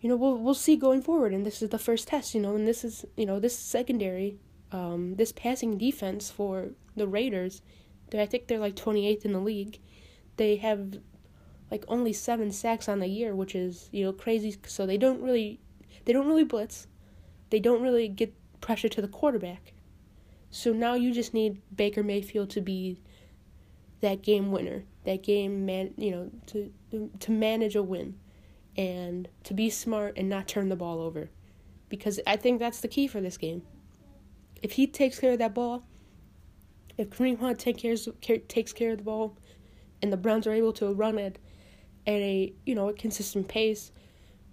you 0.00 0.08
know 0.08 0.16
we'll 0.16 0.36
we'll 0.36 0.52
see 0.52 0.76
going 0.76 1.00
forward 1.00 1.32
and 1.32 1.46
this 1.46 1.62
is 1.62 1.70
the 1.70 1.78
first 1.78 2.08
test 2.08 2.34
you 2.34 2.40
know 2.40 2.54
and 2.54 2.68
this 2.68 2.84
is 2.84 3.06
you 3.16 3.24
know 3.24 3.40
this 3.40 3.58
secondary 3.58 4.38
um, 4.72 5.14
this 5.16 5.32
passing 5.32 5.78
defense 5.78 6.30
for 6.30 6.70
the 6.96 7.08
Raiders, 7.08 7.62
I 8.12 8.26
think 8.26 8.46
they're 8.46 8.58
like 8.58 8.74
28th 8.74 9.24
in 9.24 9.32
the 9.32 9.38
league. 9.38 9.78
They 10.36 10.56
have 10.56 10.98
like 11.70 11.84
only 11.88 12.12
seven 12.12 12.50
sacks 12.50 12.88
on 12.88 13.00
the 13.00 13.06
year, 13.06 13.34
which 13.34 13.54
is 13.54 13.88
you 13.92 14.04
know 14.04 14.12
crazy. 14.12 14.56
So 14.66 14.86
they 14.86 14.98
don't 14.98 15.22
really, 15.22 15.60
they 16.04 16.12
don't 16.12 16.26
really 16.26 16.44
blitz, 16.44 16.86
they 17.50 17.60
don't 17.60 17.82
really 17.82 18.08
get 18.08 18.34
pressure 18.60 18.88
to 18.88 19.02
the 19.02 19.08
quarterback. 19.08 19.72
So 20.50 20.72
now 20.72 20.94
you 20.94 21.12
just 21.12 21.34
need 21.34 21.60
Baker 21.74 22.02
Mayfield 22.02 22.50
to 22.50 22.60
be 22.60 23.00
that 24.00 24.22
game 24.22 24.50
winner, 24.50 24.84
that 25.04 25.22
game 25.22 25.66
man, 25.66 25.92
you 25.96 26.10
know, 26.10 26.30
to 26.46 26.72
to 27.20 27.30
manage 27.30 27.76
a 27.76 27.82
win, 27.82 28.18
and 28.76 29.28
to 29.44 29.54
be 29.54 29.70
smart 29.70 30.14
and 30.16 30.28
not 30.28 30.48
turn 30.48 30.68
the 30.68 30.76
ball 30.76 31.00
over, 31.00 31.30
because 31.88 32.20
I 32.26 32.36
think 32.36 32.58
that's 32.58 32.80
the 32.80 32.88
key 32.88 33.06
for 33.06 33.20
this 33.20 33.36
game 33.36 33.62
if 34.62 34.72
he 34.72 34.86
takes 34.86 35.18
care 35.18 35.32
of 35.32 35.38
that 35.38 35.54
ball, 35.54 35.84
if 36.96 37.10
Kareem 37.10 37.38
Hunt 37.38 37.58
take 37.58 37.78
care, 37.78 37.96
takes 38.48 38.72
care 38.72 38.92
of 38.92 38.98
the 38.98 39.04
ball, 39.04 39.36
and 40.02 40.12
the 40.12 40.16
Browns 40.16 40.46
are 40.46 40.52
able 40.52 40.72
to 40.74 40.92
run 40.92 41.18
it 41.18 41.38
at 42.08 42.14
a 42.14 42.52
you 42.64 42.74
know 42.74 42.88
a 42.88 42.92
consistent 42.94 43.46
pace, 43.46 43.92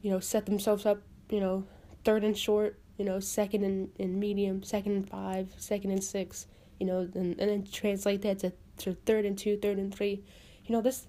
you 0.01 0.11
know 0.11 0.19
set 0.19 0.45
themselves 0.45 0.85
up 0.85 1.01
you 1.29 1.39
know 1.39 1.63
third 2.03 2.23
and 2.23 2.37
short, 2.37 2.77
you 2.97 3.05
know 3.05 3.19
second 3.19 3.63
and, 3.63 3.89
and 3.99 4.19
medium, 4.19 4.61
second 4.61 4.91
and 4.91 5.09
five, 5.09 5.49
second 5.57 5.91
and 5.91 6.03
six, 6.03 6.45
you 6.79 6.85
know 6.85 6.99
and, 7.15 7.39
and 7.39 7.49
then 7.49 7.65
translate 7.65 8.21
that 8.21 8.39
to, 8.39 8.51
to 8.77 8.93
third 9.05 9.25
and 9.25 9.37
two, 9.37 9.57
third 9.57 9.77
and 9.77 9.95
three, 9.95 10.21
you 10.65 10.75
know 10.75 10.81
this. 10.81 11.07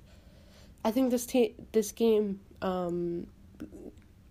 I 0.85 0.93
think 0.93 1.11
this 1.11 1.27
te- 1.27 1.57
this 1.73 1.91
game 1.91 2.41
um, 2.63 3.27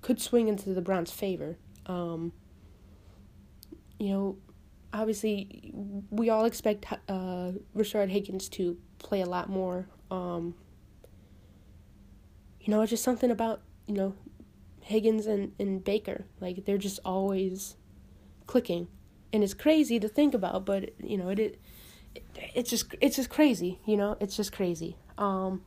could 0.02 0.22
swing 0.22 0.48
into 0.48 0.74
the 0.74 0.82
Browns' 0.82 1.12
favor. 1.12 1.58
Um, 1.86 2.32
you 4.00 4.10
know, 4.10 4.38
obviously, 4.94 5.72
we 6.10 6.30
all 6.30 6.46
expect 6.46 6.86
uh, 7.10 7.52
Rashard 7.76 8.10
Higgins 8.10 8.48
to 8.50 8.78
play 9.00 9.22
a 9.22 9.26
lot 9.26 9.50
more. 9.50 9.88
Um, 10.10 10.56
you 12.66 12.72
know, 12.72 12.82
it's 12.82 12.90
just 12.90 13.04
something 13.04 13.30
about, 13.30 13.62
you 13.86 13.94
know, 13.94 14.16
Higgins 14.82 15.28
and, 15.28 15.54
and 15.60 15.84
Baker. 15.84 16.26
Like, 16.42 16.66
they're 16.66 16.80
just 16.80 17.00
always 17.06 17.76
clicking. 18.48 18.88
And 19.32 19.44
it's 19.44 19.54
crazy 19.54 20.00
to 20.00 20.08
think 20.08 20.34
about, 20.34 20.66
but, 20.66 20.90
you 21.02 21.18
know, 21.18 21.30
it, 21.30 21.40
it 21.40 21.60
it's 22.56 22.70
just 22.70 22.96
it's 23.02 23.18
just 23.18 23.30
crazy, 23.30 23.80
you 23.86 23.98
know? 23.98 24.18
It's 24.20 24.36
just 24.36 24.52
crazy. 24.52 24.98
Um, 25.18 25.64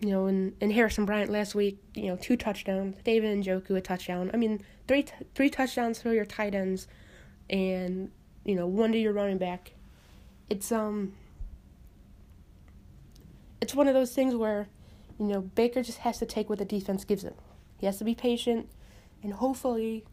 you 0.00 0.10
know, 0.10 0.26
and, 0.26 0.54
and 0.60 0.72
Harrison 0.72 1.04
Bryant 1.04 1.30
last 1.30 1.54
week, 1.54 1.78
you 1.94 2.06
know, 2.06 2.16
two 2.16 2.36
touchdowns. 2.36 2.96
David 3.04 3.44
Njoku 3.44 3.76
a 3.76 3.80
touchdown. 3.80 4.30
I 4.34 4.36
mean, 4.36 4.60
three 4.86 5.04
t- 5.04 5.12
three 5.34 5.50
touchdowns 5.50 6.00
for 6.00 6.12
your 6.12 6.24
tight 6.24 6.54
ends, 6.54 6.88
and 7.50 8.10
you 8.44 8.54
know, 8.54 8.66
one 8.66 8.92
to 8.92 8.98
your 8.98 9.12
running 9.12 9.38
back. 9.38 9.72
It's 10.50 10.72
um. 10.72 11.14
It's 13.60 13.74
one 13.74 13.88
of 13.88 13.94
those 13.94 14.12
things 14.12 14.34
where, 14.34 14.68
you 15.18 15.26
know, 15.26 15.40
Baker 15.40 15.82
just 15.82 15.98
has 15.98 16.18
to 16.18 16.26
take 16.26 16.48
what 16.48 16.58
the 16.58 16.64
defense 16.64 17.04
gives 17.04 17.24
him. 17.24 17.34
He 17.78 17.86
has 17.86 17.98
to 17.98 18.04
be 18.04 18.14
patient, 18.14 18.68
and 19.22 19.32
hopefully, 19.32 20.04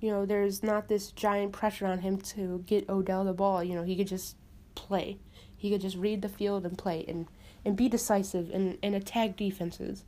you 0.00 0.10
know, 0.10 0.24
there's 0.26 0.62
not 0.62 0.88
this 0.88 1.10
giant 1.12 1.52
pressure 1.52 1.86
on 1.86 2.00
him 2.00 2.18
to 2.18 2.64
get 2.66 2.88
Odell 2.88 3.24
the 3.24 3.32
ball. 3.32 3.62
You 3.62 3.74
know, 3.74 3.82
he 3.82 3.96
could 3.96 4.08
just 4.08 4.36
play. 4.74 5.18
He 5.56 5.70
could 5.70 5.80
just 5.80 5.96
read 5.96 6.22
the 6.22 6.28
field 6.28 6.64
and 6.64 6.76
play 6.76 7.04
and 7.06 7.26
and 7.64 7.76
be 7.76 7.88
decisive 7.88 8.50
and, 8.50 8.78
and 8.82 8.94
attack 8.94 9.36
defenses. 9.36 10.04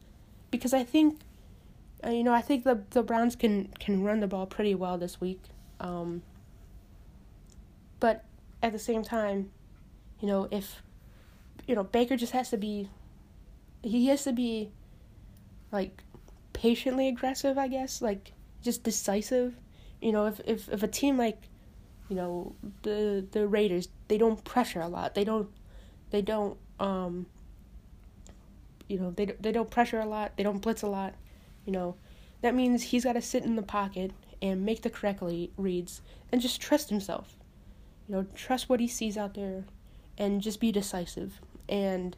Because 0.50 0.72
I 0.72 0.84
think, 0.84 1.20
uh, 2.04 2.10
you 2.10 2.24
know, 2.24 2.32
I 2.32 2.40
think 2.40 2.64
the 2.64 2.82
the 2.90 3.02
Browns 3.02 3.36
can 3.36 3.68
can 3.78 4.02
run 4.02 4.20
the 4.20 4.26
ball 4.26 4.46
pretty 4.46 4.74
well 4.74 4.96
this 4.98 5.20
week. 5.20 5.42
Um, 5.78 6.22
but 8.00 8.24
at 8.62 8.72
the 8.72 8.78
same 8.78 9.02
time, 9.02 9.50
you 10.20 10.28
know, 10.28 10.48
if 10.50 10.82
you 11.66 11.74
know 11.74 11.84
Baker 11.84 12.16
just 12.16 12.32
has 12.32 12.50
to 12.50 12.56
be, 12.56 12.88
he 13.82 14.06
has 14.06 14.24
to 14.24 14.32
be, 14.32 14.70
like, 15.70 16.02
patiently 16.52 17.08
aggressive. 17.08 17.58
I 17.58 17.68
guess 17.68 18.02
like 18.02 18.32
just 18.62 18.82
decisive. 18.82 19.54
You 20.00 20.12
know, 20.12 20.26
if 20.26 20.40
if 20.44 20.68
if 20.68 20.82
a 20.82 20.88
team 20.88 21.16
like, 21.18 21.48
you 22.08 22.16
know, 22.16 22.54
the 22.82 23.26
the 23.30 23.46
Raiders, 23.46 23.88
they 24.08 24.18
don't 24.18 24.42
pressure 24.44 24.80
a 24.80 24.88
lot. 24.88 25.14
They 25.14 25.24
don't, 25.24 25.48
they 26.10 26.22
don't 26.22 26.58
um 26.80 27.26
you 28.88 28.98
know, 28.98 29.10
they 29.10 29.26
they 29.40 29.52
don't 29.52 29.70
pressure 29.70 30.00
a 30.00 30.06
lot, 30.06 30.36
they 30.36 30.42
don't 30.42 30.60
blitz 30.60 30.82
a 30.82 30.86
lot, 30.86 31.14
you 31.64 31.72
know. 31.72 31.96
That 32.42 32.54
means 32.54 32.82
he's 32.82 33.04
got 33.04 33.12
to 33.12 33.22
sit 33.22 33.44
in 33.44 33.54
the 33.56 33.62
pocket 33.62 34.10
and 34.42 34.64
make 34.64 34.82
the 34.82 34.90
correct 34.90 35.22
reads 35.56 36.02
and 36.30 36.40
just 36.40 36.60
trust 36.60 36.90
himself. 36.90 37.36
You 38.08 38.16
know, 38.16 38.26
trust 38.34 38.68
what 38.68 38.80
he 38.80 38.88
sees 38.88 39.16
out 39.16 39.34
there 39.34 39.64
and 40.18 40.42
just 40.42 40.60
be 40.60 40.72
decisive. 40.72 41.40
And 41.68 42.16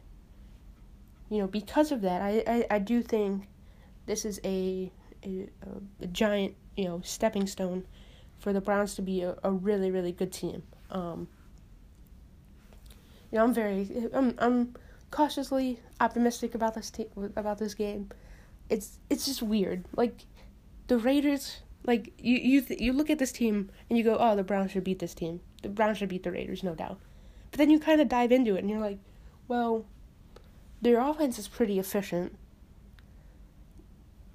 you 1.29 1.39
know, 1.39 1.47
because 1.47 1.91
of 1.91 2.01
that, 2.01 2.21
I 2.21 2.43
I, 2.47 2.65
I 2.75 2.79
do 2.79 3.01
think 3.01 3.47
this 4.05 4.25
is 4.25 4.39
a, 4.43 4.91
a 5.23 5.47
a 6.01 6.07
giant, 6.07 6.55
you 6.75 6.85
know, 6.85 7.01
stepping 7.03 7.47
stone 7.47 7.85
for 8.37 8.53
the 8.53 8.61
Browns 8.61 8.95
to 8.95 9.01
be 9.01 9.21
a, 9.21 9.35
a 9.43 9.51
really 9.51 9.91
really 9.91 10.11
good 10.11 10.31
team. 10.31 10.63
Um, 10.91 11.27
you 13.31 13.37
know, 13.37 13.43
I'm 13.43 13.53
very 13.53 14.09
I'm 14.13 14.35
I'm 14.37 14.75
cautiously 15.11 15.79
optimistic 15.99 16.55
about 16.55 16.75
this 16.75 16.91
te- 16.91 17.09
about 17.35 17.57
this 17.57 17.73
game. 17.73 18.09
It's 18.69 18.99
it's 19.09 19.25
just 19.25 19.41
weird. 19.41 19.85
Like 19.95 20.25
the 20.87 20.97
Raiders, 20.97 21.61
like 21.85 22.13
you 22.19 22.37
you 22.37 22.61
th- 22.61 22.79
you 22.79 22.93
look 22.93 23.09
at 23.09 23.19
this 23.19 23.31
team 23.31 23.69
and 23.89 23.97
you 23.97 24.03
go, 24.03 24.17
"Oh, 24.19 24.35
the 24.35 24.43
Browns 24.43 24.71
should 24.71 24.83
beat 24.83 24.99
this 24.99 25.13
team. 25.13 25.41
The 25.63 25.69
Browns 25.69 25.97
should 25.97 26.09
beat 26.09 26.23
the 26.23 26.31
Raiders, 26.31 26.63
no 26.63 26.75
doubt." 26.75 26.99
But 27.51 27.57
then 27.59 27.69
you 27.69 27.79
kind 27.79 28.01
of 28.01 28.09
dive 28.09 28.31
into 28.31 28.55
it 28.55 28.59
and 28.59 28.69
you're 28.69 28.81
like, 28.81 28.99
"Well, 29.47 29.85
their 30.81 30.99
offense 30.99 31.39
is 31.39 31.47
pretty 31.47 31.79
efficient." 31.79 32.37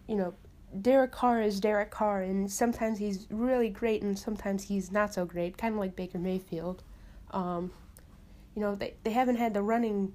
You 0.07 0.17
know, 0.17 0.35
Derek 0.81 1.13
Carr 1.13 1.43
is 1.43 1.61
Derek 1.61 1.91
Carr, 1.91 2.23
and 2.23 2.51
sometimes 2.51 2.99
he's 2.99 3.27
really 3.31 3.69
great, 3.69 4.03
and 4.03 4.19
sometimes 4.19 4.65
he's 4.65 4.91
not 4.91 5.15
so 5.15 5.25
great, 5.25 5.57
kind 5.57 5.75
of 5.75 5.81
like 5.81 5.97
Baker 5.97 6.19
Mayfield. 6.19 6.83
Um, 7.31 7.73
you 8.55 8.63
know, 8.63 8.75
they 8.75 8.95
they 9.05 9.13
haven't 9.13 9.37
had 9.37 9.55
the 9.55 9.63
running 9.63 10.15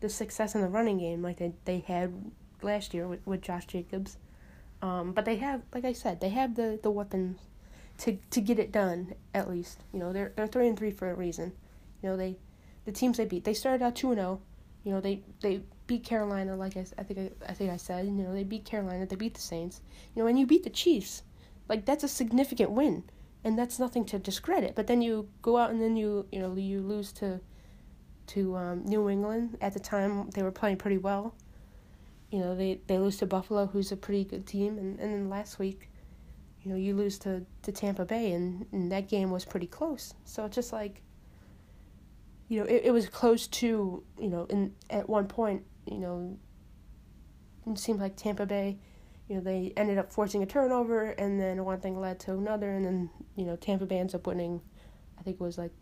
the 0.00 0.08
success 0.08 0.54
in 0.54 0.60
the 0.60 0.68
running 0.68 0.98
game 0.98 1.22
like 1.22 1.38
they, 1.38 1.52
they 1.64 1.78
had 1.80 2.30
last 2.62 2.92
year 2.92 3.08
with, 3.08 3.26
with 3.26 3.40
Josh 3.40 3.66
Jacobs. 3.66 4.18
Um, 4.82 5.12
but 5.12 5.24
they 5.24 5.36
have, 5.36 5.62
like 5.72 5.84
I 5.84 5.92
said, 5.92 6.20
they 6.20 6.28
have 6.30 6.54
the, 6.54 6.78
the 6.82 6.90
weapons 6.90 7.40
to 7.98 8.18
to 8.30 8.40
get 8.40 8.58
it 8.58 8.72
done 8.72 9.14
at 9.34 9.48
least. 9.48 9.80
You 9.92 9.98
know, 9.98 10.12
they're 10.12 10.32
they're 10.36 10.46
three 10.46 10.68
and 10.68 10.78
three 10.78 10.90
for 10.90 11.10
a 11.10 11.14
reason. 11.14 11.52
You 12.02 12.10
know, 12.10 12.16
they 12.16 12.36
the 12.86 12.92
teams 12.92 13.18
they 13.18 13.26
beat. 13.26 13.44
They 13.44 13.52
started 13.52 13.84
out 13.84 13.94
two 13.94 14.08
and 14.08 14.18
zero. 14.18 14.40
Oh. 14.40 14.46
You 14.84 14.92
know, 14.92 15.00
they 15.00 15.22
they 15.42 15.60
beat 15.86 16.04
Carolina 16.04 16.56
like 16.56 16.76
I, 16.76 16.86
I 16.96 17.02
think 17.02 17.18
I, 17.18 17.50
I 17.50 17.52
think 17.52 17.70
I 17.70 17.76
said. 17.76 18.06
You 18.06 18.12
know, 18.12 18.32
they 18.32 18.44
beat 18.44 18.64
Carolina. 18.64 19.04
They 19.04 19.16
beat 19.16 19.34
the 19.34 19.40
Saints. 19.40 19.82
You 20.14 20.22
know, 20.22 20.28
and 20.28 20.38
you 20.38 20.46
beat 20.46 20.64
the 20.64 20.70
Chiefs. 20.70 21.22
Like 21.68 21.84
that's 21.84 22.04
a 22.04 22.08
significant 22.08 22.70
win, 22.70 23.04
and 23.44 23.58
that's 23.58 23.78
nothing 23.78 24.06
to 24.06 24.18
discredit. 24.18 24.74
But 24.74 24.86
then 24.86 25.02
you 25.02 25.28
go 25.42 25.58
out 25.58 25.70
and 25.70 25.82
then 25.82 25.96
you 25.96 26.26
you 26.32 26.38
know 26.38 26.54
you 26.54 26.80
lose 26.80 27.12
to 27.14 27.40
to 28.28 28.56
um, 28.56 28.84
New 28.84 29.08
England. 29.08 29.58
At 29.60 29.74
the 29.74 29.80
time, 29.80 30.30
they 30.30 30.42
were 30.42 30.52
playing 30.52 30.78
pretty 30.78 30.98
well. 30.98 31.34
You 32.30 32.40
know, 32.40 32.56
they, 32.56 32.80
they 32.86 32.98
lose 32.98 33.18
to 33.18 33.26
Buffalo, 33.26 33.66
who's 33.66 33.92
a 33.92 33.96
pretty 33.96 34.24
good 34.24 34.46
team, 34.46 34.78
and, 34.78 34.98
and 34.98 35.12
then 35.12 35.28
last 35.28 35.58
week, 35.58 35.88
you 36.62 36.70
know, 36.70 36.76
you 36.76 36.94
lose 36.94 37.18
to, 37.20 37.46
to 37.62 37.70
Tampa 37.70 38.04
Bay, 38.04 38.32
and, 38.32 38.66
and 38.72 38.90
that 38.90 39.08
game 39.08 39.30
was 39.30 39.44
pretty 39.44 39.68
close. 39.68 40.12
So 40.24 40.44
it's 40.44 40.56
just 40.56 40.72
like, 40.72 41.02
you 42.48 42.60
know, 42.60 42.66
it, 42.66 42.82
it 42.86 42.90
was 42.92 43.08
close 43.08 43.46
to, 43.48 44.02
you 44.18 44.28
know, 44.28 44.46
in 44.50 44.74
at 44.90 45.08
one 45.08 45.26
point, 45.26 45.64
you 45.86 45.98
know, 45.98 46.38
it 47.66 47.78
seemed 47.78 48.00
like 48.00 48.16
Tampa 48.16 48.46
Bay, 48.46 48.78
you 49.28 49.36
know, 49.36 49.40
they 49.40 49.72
ended 49.76 49.98
up 49.98 50.12
forcing 50.12 50.42
a 50.42 50.46
turnover, 50.46 51.10
and 51.10 51.40
then 51.40 51.64
one 51.64 51.80
thing 51.80 52.00
led 52.00 52.20
to 52.20 52.32
another, 52.32 52.70
and 52.70 52.86
then, 52.86 53.10
you 53.34 53.44
know, 53.44 53.56
Tampa 53.56 53.86
Bay 53.86 53.98
ends 53.98 54.14
up 54.14 54.26
winning, 54.26 54.60
I 55.18 55.22
think 55.22 55.36
it 55.40 55.42
was 55.42 55.58
like 55.58 55.72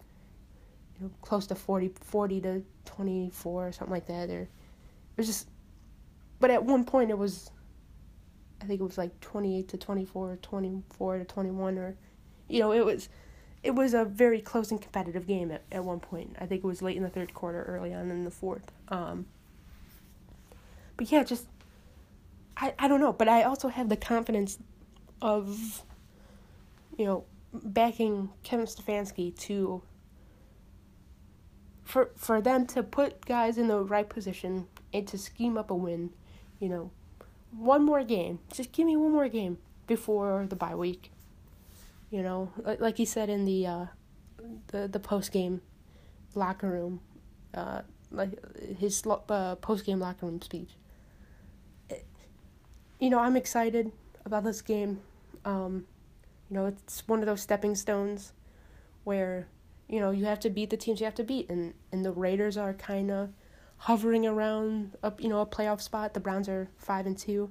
you 0.96 1.06
know, 1.06 1.10
close 1.20 1.46
to 1.48 1.54
40, 1.54 1.92
40 2.00 2.40
to 2.42 2.62
24 2.84 3.68
or 3.68 3.72
something 3.72 3.92
like 3.92 4.06
that. 4.06 4.30
Or 4.30 4.42
it 4.42 4.48
was 5.16 5.26
just, 5.26 5.48
but 6.40 6.50
at 6.50 6.64
one 6.64 6.84
point 6.84 7.10
it 7.10 7.18
was, 7.18 7.50
I 8.62 8.66
think 8.66 8.80
it 8.80 8.84
was 8.84 8.96
like 8.96 9.18
28 9.20 9.68
to 9.68 9.76
24, 9.76 10.30
or 10.32 10.36
24 10.36 11.18
to 11.18 11.24
21, 11.24 11.78
or, 11.78 11.96
you 12.48 12.60
know, 12.60 12.72
it 12.72 12.84
was, 12.84 13.08
it 13.64 13.74
was 13.74 13.94
a 13.94 14.04
very 14.04 14.40
close 14.40 14.70
and 14.70 14.80
competitive 14.80 15.26
game 15.26 15.50
at, 15.50 15.62
at 15.72 15.84
one 15.84 15.98
point. 15.98 16.36
I 16.38 16.46
think 16.46 16.62
it 16.62 16.66
was 16.66 16.82
late 16.82 16.96
in 16.96 17.02
the 17.02 17.08
third 17.08 17.32
quarter, 17.32 17.62
early 17.62 17.94
on 17.94 18.10
in 18.10 18.24
the 18.24 18.30
fourth. 18.30 18.70
Um, 18.88 19.26
but 20.96 21.10
yeah, 21.10 21.24
just, 21.24 21.46
I, 22.56 22.74
I 22.78 22.86
don't 22.86 23.00
know, 23.00 23.12
but 23.12 23.28
I 23.28 23.42
also 23.42 23.68
have 23.68 23.88
the 23.88 23.96
confidence 23.96 24.58
of, 25.22 25.82
you 26.96 27.06
know, 27.06 27.24
backing 27.52 28.30
Kevin 28.42 28.66
Stefanski 28.66 29.36
to 29.38 29.82
for 31.84 32.10
for 32.16 32.40
them 32.40 32.66
to 32.66 32.82
put 32.82 33.24
guys 33.26 33.58
in 33.58 33.68
the 33.68 33.78
right 33.78 34.08
position 34.08 34.66
and 34.92 35.06
to 35.06 35.18
scheme 35.18 35.56
up 35.56 35.70
a 35.70 35.74
win, 35.74 36.10
you 36.58 36.68
know, 36.68 36.90
one 37.52 37.84
more 37.84 38.04
game. 38.04 38.40
Just 38.52 38.72
give 38.72 38.86
me 38.86 38.96
one 38.96 39.12
more 39.12 39.28
game 39.28 39.58
before 39.86 40.46
the 40.48 40.56
bye 40.56 40.74
week. 40.74 41.10
You 42.14 42.22
know, 42.22 42.52
like 42.78 42.96
he 42.96 43.06
said 43.06 43.28
in 43.28 43.44
the 43.44 43.66
uh, 43.66 43.86
the 44.68 44.86
the 44.86 45.00
post 45.00 45.32
game 45.32 45.62
locker 46.36 46.70
room, 46.70 47.00
uh, 47.52 47.80
like 48.12 48.30
his 48.78 49.02
uh, 49.04 49.56
post 49.56 49.84
game 49.84 49.98
locker 49.98 50.26
room 50.26 50.40
speech. 50.40 50.70
You 53.00 53.10
know, 53.10 53.18
I'm 53.18 53.36
excited 53.36 53.90
about 54.24 54.44
this 54.44 54.62
game. 54.62 55.00
Um, 55.44 55.86
you 56.48 56.54
know, 56.54 56.66
it's 56.66 57.02
one 57.08 57.18
of 57.18 57.26
those 57.26 57.40
stepping 57.40 57.74
stones 57.74 58.32
where 59.02 59.48
you 59.88 59.98
know, 59.98 60.12
you 60.12 60.24
have 60.26 60.38
to 60.38 60.50
beat 60.50 60.70
the 60.70 60.76
teams 60.76 61.00
you 61.00 61.06
have 61.06 61.16
to 61.16 61.24
beat, 61.24 61.50
and 61.50 61.74
and 61.90 62.04
the 62.04 62.12
Raiders 62.12 62.56
are 62.56 62.74
kind 62.74 63.10
of 63.10 63.30
hovering 63.78 64.24
around 64.24 64.96
up, 65.02 65.20
you 65.20 65.28
know, 65.28 65.40
a 65.40 65.46
playoff 65.46 65.80
spot. 65.80 66.14
The 66.14 66.20
Browns 66.20 66.48
are 66.48 66.68
five 66.76 67.06
and 67.06 67.18
two. 67.18 67.50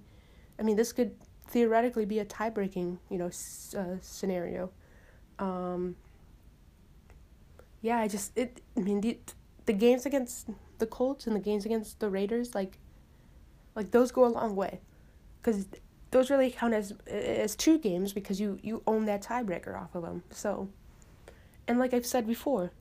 I 0.57 0.63
mean, 0.63 0.77
this 0.77 0.93
could 0.93 1.17
theoretically 1.47 2.05
be 2.05 2.19
a 2.19 2.25
tie 2.25 2.49
breaking 2.49 2.99
you 3.09 3.17
know 3.17 3.29
uh, 3.77 3.97
scenario. 4.01 4.71
Um, 5.39 5.95
yeah, 7.81 7.97
I 7.97 8.07
just 8.07 8.37
it. 8.37 8.61
I 8.77 8.81
mean 8.81 9.01
the 9.01 9.19
the 9.65 9.73
games 9.73 10.05
against 10.05 10.49
the 10.79 10.85
Colts 10.85 11.27
and 11.27 11.35
the 11.35 11.39
games 11.39 11.65
against 11.65 11.99
the 11.99 12.09
Raiders 12.09 12.55
like 12.55 12.77
like 13.75 13.91
those 13.91 14.11
go 14.11 14.25
a 14.25 14.27
long 14.27 14.55
way, 14.55 14.79
because 15.41 15.67
those 16.11 16.29
really 16.29 16.51
count 16.51 16.73
as 16.73 16.93
as 17.07 17.55
two 17.55 17.77
games 17.79 18.13
because 18.13 18.39
you 18.39 18.59
you 18.61 18.83
own 18.85 19.05
that 19.05 19.23
tiebreaker 19.23 19.79
off 19.79 19.95
of 19.95 20.03
them. 20.03 20.23
So, 20.29 20.69
and 21.67 21.79
like 21.79 21.93
I've 21.93 22.05
said 22.05 22.27
before, 22.27 22.71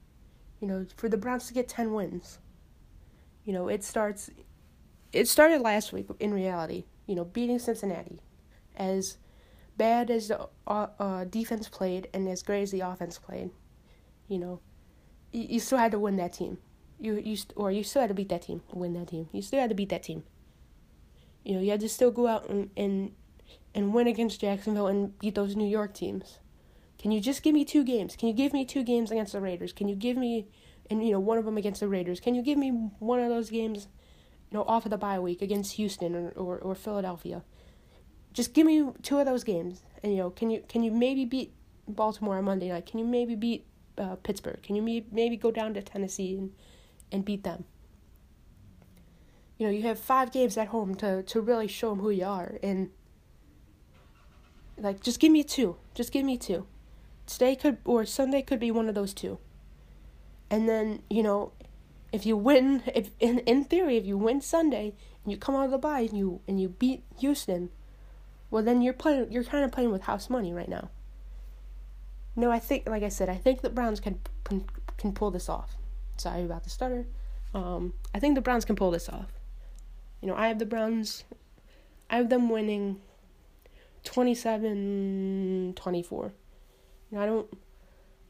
you 0.61 0.69
know, 0.69 0.87
for 0.97 1.09
the 1.09 1.17
Browns 1.17 1.47
to 1.49 1.55
get 1.55 1.69
ten 1.69 1.93
wins, 1.95 2.39
you 3.45 3.53
know, 3.53 3.69
it 3.69 3.83
starts. 3.83 4.31
It 5.13 5.29
started 5.29 5.61
last 5.61 5.93
week 5.93 6.07
in 6.21 6.33
reality, 6.33 6.85
you 7.07 7.15
know, 7.15 7.25
beating 7.25 7.59
Cincinnati, 7.59 8.21
as 8.77 9.19
bad 9.77 10.11
as 10.11 10.29
the 10.29 10.49
uh, 10.67 10.87
uh, 10.99 11.25
defense 11.25 11.69
played 11.69 12.09
and 12.13 12.29
as 12.29 12.43
great 12.43 12.63
as 12.63 12.71
the 12.71 12.81
offense 12.81 13.19
played, 13.19 13.51
you 14.29 14.39
know, 14.39 14.61
you, 15.33 15.47
you 15.51 15.61
still 15.61 15.79
had 15.79 15.93
to 15.93 15.99
win 15.99 16.17
that 16.17 16.33
team. 16.33 16.59
You 17.01 17.17
you 17.17 17.37
or 17.57 17.73
you 17.73 17.83
still 17.83 18.03
had 18.03 18.09
to 18.09 18.15
beat 18.15 18.29
that 18.29 18.43
team, 18.43 18.63
win 18.73 18.93
that 18.95 19.09
team. 19.09 19.29
You 19.33 19.43
still 19.43 19.61
had 19.61 19.71
to 19.71 19.75
beat 19.75 19.89
that 19.89 20.05
team. 20.05 20.23
You 21.45 21.55
know, 21.55 21.61
you 21.61 21.71
had 21.71 21.81
to 21.81 21.89
still 21.89 22.11
go 22.11 22.29
out 22.29 22.49
and 22.49 22.71
and 22.77 23.13
and 23.75 23.93
win 23.93 24.07
against 24.07 24.41
Jacksonville 24.41 24.87
and 24.87 25.19
beat 25.19 25.35
those 25.35 25.57
New 25.57 25.67
York 25.67 25.95
teams. 25.95 26.39
Can 26.99 27.11
you 27.11 27.21
just 27.21 27.43
give 27.43 27.55
me 27.55 27.65
two 27.65 27.83
games? 27.83 28.15
Can 28.15 28.29
you 28.29 28.35
give 28.35 28.53
me 28.53 28.65
two 28.65 28.85
games 28.85 29.11
against 29.11 29.33
the 29.33 29.41
Raiders? 29.41 29.73
Can 29.73 29.89
you 29.89 29.97
give 29.97 30.17
me 30.17 30.47
and 30.89 31.05
you 31.05 31.13
know 31.13 31.21
one 31.21 31.39
of 31.39 31.45
them 31.45 31.57
against 31.57 31.81
the 31.81 31.89
Raiders? 31.89 32.21
Can 32.21 32.35
you 32.35 32.43
give 32.43 32.59
me 32.59 32.71
one 33.01 33.19
of 33.19 33.29
those 33.29 33.51
games, 33.51 33.89
you 34.51 34.57
know, 34.57 34.65
off 34.65 34.85
of 34.87 34.91
the 34.91 34.99
bye 34.99 35.19
week 35.19 35.43
against 35.43 35.73
Houston 35.73 36.15
or 36.15 36.31
or, 36.37 36.59
or 36.59 36.75
Philadelphia? 36.77 37.43
Just 38.33 38.55
give 38.55 38.67
me 38.67 38.91
two 39.03 39.19
of 39.19 39.27
those 39.27 39.45
games, 39.45 39.83
and 40.03 40.13
you 40.13 40.19
know, 40.19 40.31
can 40.31 40.51
you 40.51 40.63
can 40.67 40.83
you 40.83 40.91
maybe 40.91 41.25
beat 41.25 41.53
Baltimore 41.87 42.39
on 42.39 42.45
Monday 42.45 42.69
night? 42.69 42.87
Can 42.87 42.99
you 42.99 43.05
maybe 43.05 43.35
beat 43.35 43.67
uh, 43.99 44.17
Pittsburgh? 44.17 44.63
Can 44.63 44.75
you 44.75 45.05
maybe 45.11 45.37
go 45.37 45.51
down 45.51 45.75
to 45.75 45.83
Tennessee 45.83 46.37
and 46.37 46.53
and 47.11 47.25
beat 47.25 47.45
them? 47.45 47.65
You 49.59 49.67
know, 49.67 49.73
you 49.73 49.83
have 49.83 49.99
five 49.99 50.33
games 50.33 50.57
at 50.57 50.69
home 50.69 50.95
to 50.97 51.23
to 51.23 51.41
really 51.41 51.69
show 51.69 51.91
them 51.91 52.01
who 52.01 52.11
you 52.11 52.25
are, 52.25 52.59
and 52.63 52.91
like 54.79 55.03
just 55.03 55.21
give 55.21 55.31
me 55.31 55.45
two, 55.45 55.77
just 55.95 56.11
give 56.11 56.25
me 56.25 56.39
two. 56.39 56.67
Today 57.27 57.55
could 57.55 57.79
or 57.85 58.07
Sunday 58.07 58.43
could 58.43 58.59
be 58.59 58.71
one 58.71 58.89
of 58.89 58.95
those 58.95 59.13
two. 59.13 59.39
And 60.51 60.69
then 60.69 61.03
you 61.11 61.23
know, 61.23 61.53
if 62.13 62.25
you 62.25 62.37
win, 62.39 62.83
if 62.95 63.11
in 63.21 63.41
in 63.41 63.65
theory, 63.65 63.99
if 63.99 64.07
you 64.07 64.17
win 64.17 64.41
Sunday 64.41 64.95
and 65.23 65.33
you 65.33 65.37
come 65.37 65.55
out 65.55 65.67
of 65.67 65.71
the 65.71 65.79
bye 65.79 66.01
and 66.01 66.17
you 66.17 66.41
and 66.49 66.59
you 66.59 66.71
beat 66.71 67.03
Houston 67.19 67.69
well 68.53 68.63
then 68.63 68.83
you're 68.83 68.93
playing 68.93 69.33
you're 69.33 69.43
kind 69.43 69.65
of 69.65 69.73
playing 69.73 69.91
with 69.91 70.03
house 70.03 70.31
money 70.31 70.53
right 70.53 70.69
now. 70.69 70.91
No, 72.37 72.53
I 72.53 72.59
think 72.59 72.89
like 72.89 73.03
I 73.03 73.09
said, 73.09 73.29
I 73.29 73.37
think 73.37 73.63
the 73.63 73.71
Browns 73.71 73.99
can 73.99 74.21
can, 74.45 74.65
can 74.99 75.13
pull 75.13 75.33
this 75.33 75.49
off. 75.49 75.77
Sorry 76.19 76.45
about 76.45 76.63
the 76.63 76.71
stutter. 76.71 77.07
Um, 77.55 77.95
I 78.15 78.21
think 78.21 78.35
the 78.35 78.43
Browns 78.43 78.67
can 78.67 78.77
pull 78.77 78.91
this 78.91 79.09
off. 79.09 79.33
You 80.21 80.29
know, 80.29 80.37
I 80.37 80.49
have 80.49 80.59
the 80.59 80.67
Browns 80.67 81.25
I 82.11 82.17
have 82.17 82.29
them 82.29 82.51
winning 82.51 83.01
27-24. 84.05 86.13
You 86.13 86.33
know, 87.11 87.21
I 87.21 87.27
don't 87.27 87.59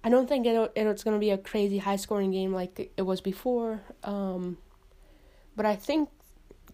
I 0.05 0.09
don't 0.09 0.29
think 0.29 0.47
it, 0.47 0.73
it's 0.77 1.05
going 1.05 1.17
to 1.17 1.21
be 1.21 1.31
a 1.31 1.39
crazy 1.39 1.79
high 1.79 1.97
scoring 1.97 2.31
game 2.31 2.53
like 2.53 2.93
it 2.97 3.03
was 3.03 3.21
before. 3.21 3.83
Um, 4.05 4.59
but 5.57 5.67
I 5.67 5.75
think 5.75 6.11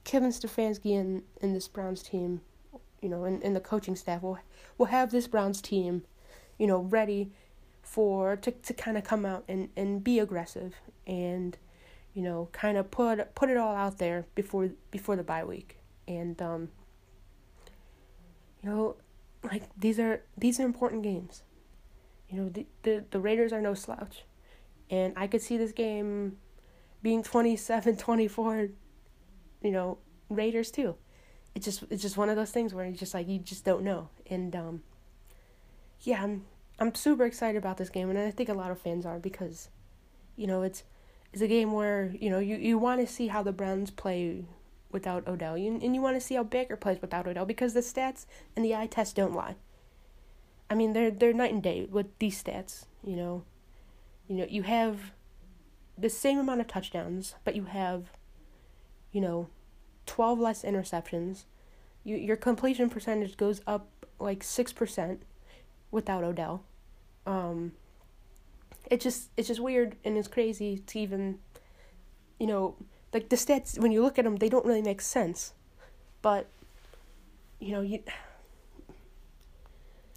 Kevin 0.04 0.30
Stefanski 0.30 0.98
and, 0.98 1.22
and 1.40 1.56
this 1.56 1.66
Browns 1.66 2.02
team 2.02 2.42
you 3.00 3.08
know, 3.08 3.24
and, 3.24 3.42
and 3.42 3.54
the 3.54 3.60
coaching 3.60 3.96
staff 3.96 4.22
will 4.22 4.38
will 4.76 4.86
have 4.86 5.10
this 5.10 5.26
Browns 5.26 5.60
team, 5.60 6.04
you 6.58 6.66
know, 6.66 6.80
ready 6.80 7.32
for 7.82 8.36
to 8.36 8.50
to 8.50 8.74
kind 8.74 8.98
of 8.98 9.04
come 9.04 9.24
out 9.24 9.44
and, 9.48 9.70
and 9.76 10.04
be 10.04 10.18
aggressive 10.18 10.74
and 11.06 11.56
you 12.12 12.22
know 12.22 12.48
kind 12.52 12.76
of 12.76 12.90
put 12.90 13.34
put 13.34 13.48
it 13.48 13.56
all 13.56 13.74
out 13.74 13.96
there 13.98 14.26
before 14.34 14.70
before 14.90 15.16
the 15.16 15.22
bye 15.22 15.44
week. 15.44 15.78
And 16.06 16.40
um 16.42 16.68
you 18.62 18.70
know 18.70 18.96
like 19.42 19.62
these 19.78 19.98
are 19.98 20.22
these 20.36 20.60
are 20.60 20.64
important 20.64 21.02
games. 21.02 21.42
You 22.28 22.42
know 22.42 22.48
the 22.50 22.66
the, 22.82 23.04
the 23.10 23.20
Raiders 23.20 23.52
are 23.52 23.60
no 23.60 23.74
slouch. 23.74 24.24
And 24.90 25.12
I 25.16 25.26
could 25.26 25.42
see 25.42 25.58
this 25.58 25.72
game 25.72 26.38
being 27.02 27.22
27-24 27.22 28.70
you 29.62 29.70
know 29.70 29.98
Raiders 30.28 30.70
too 30.70 30.96
it's 31.58 31.64
just 31.64 31.84
it's 31.90 32.02
just 32.02 32.16
one 32.16 32.28
of 32.28 32.36
those 32.36 32.52
things 32.52 32.72
where 32.72 32.86
you 32.86 32.92
just 32.92 33.14
like 33.14 33.28
you 33.28 33.40
just 33.40 33.64
don't 33.64 33.82
know. 33.82 34.08
And 34.30 34.54
um 34.54 34.82
yeah, 36.02 36.22
I'm 36.22 36.44
I'm 36.78 36.94
super 36.94 37.26
excited 37.26 37.58
about 37.58 37.78
this 37.78 37.90
game 37.90 38.08
and 38.10 38.18
I 38.18 38.30
think 38.30 38.48
a 38.48 38.54
lot 38.54 38.70
of 38.70 38.80
fans 38.80 39.04
are 39.04 39.18
because 39.18 39.68
you 40.36 40.46
know, 40.46 40.62
it's 40.62 40.84
it's 41.32 41.42
a 41.42 41.48
game 41.48 41.72
where, 41.72 42.14
you 42.18 42.30
know, 42.30 42.38
you, 42.38 42.56
you 42.56 42.78
want 42.78 43.00
to 43.00 43.12
see 43.12 43.26
how 43.26 43.42
the 43.42 43.52
Browns 43.52 43.90
play 43.90 44.44
without 44.92 45.26
Odell. 45.26 45.58
You, 45.58 45.78
and 45.82 45.94
you 45.94 46.00
want 46.00 46.16
to 46.16 46.20
see 46.20 46.36
how 46.36 46.44
Baker 46.44 46.76
plays 46.76 47.02
without 47.02 47.26
Odell 47.26 47.44
because 47.44 47.74
the 47.74 47.80
stats 47.80 48.24
and 48.54 48.64
the 48.64 48.74
eye 48.74 48.86
test 48.86 49.16
don't 49.16 49.34
lie. 49.34 49.56
I 50.70 50.76
mean, 50.76 50.92
they're 50.92 51.10
they're 51.10 51.32
night 51.32 51.52
and 51.52 51.62
day 51.62 51.88
with 51.90 52.06
these 52.20 52.40
stats, 52.40 52.84
you 53.04 53.16
know. 53.16 53.42
You 54.28 54.36
know, 54.36 54.46
you 54.48 54.62
have 54.62 55.12
the 55.96 56.10
same 56.10 56.38
amount 56.38 56.60
of 56.60 56.68
touchdowns, 56.68 57.34
but 57.44 57.56
you 57.56 57.64
have 57.64 58.10
you 59.10 59.20
know, 59.20 59.48
12 60.08 60.38
less 60.40 60.62
interceptions. 60.62 61.44
You, 62.02 62.16
your 62.16 62.36
completion 62.36 62.90
percentage 62.90 63.36
goes 63.36 63.60
up 63.66 63.88
like 64.18 64.40
6% 64.40 65.18
without 65.90 66.24
Odell. 66.24 66.64
Um, 67.26 67.72
it 68.90 69.00
just 69.00 69.28
it's 69.36 69.48
just 69.48 69.60
weird 69.60 69.96
and 70.02 70.16
it's 70.16 70.28
crazy 70.28 70.78
to 70.78 70.98
even 70.98 71.38
you 72.38 72.46
know 72.46 72.74
like 73.12 73.28
the 73.28 73.36
stats 73.36 73.78
when 73.78 73.92
you 73.92 74.00
look 74.02 74.18
at 74.18 74.24
them 74.24 74.36
they 74.36 74.48
don't 74.48 74.64
really 74.64 74.80
make 74.80 75.02
sense 75.02 75.52
but 76.22 76.46
you 77.60 77.70
know 77.70 77.82
you 77.82 78.02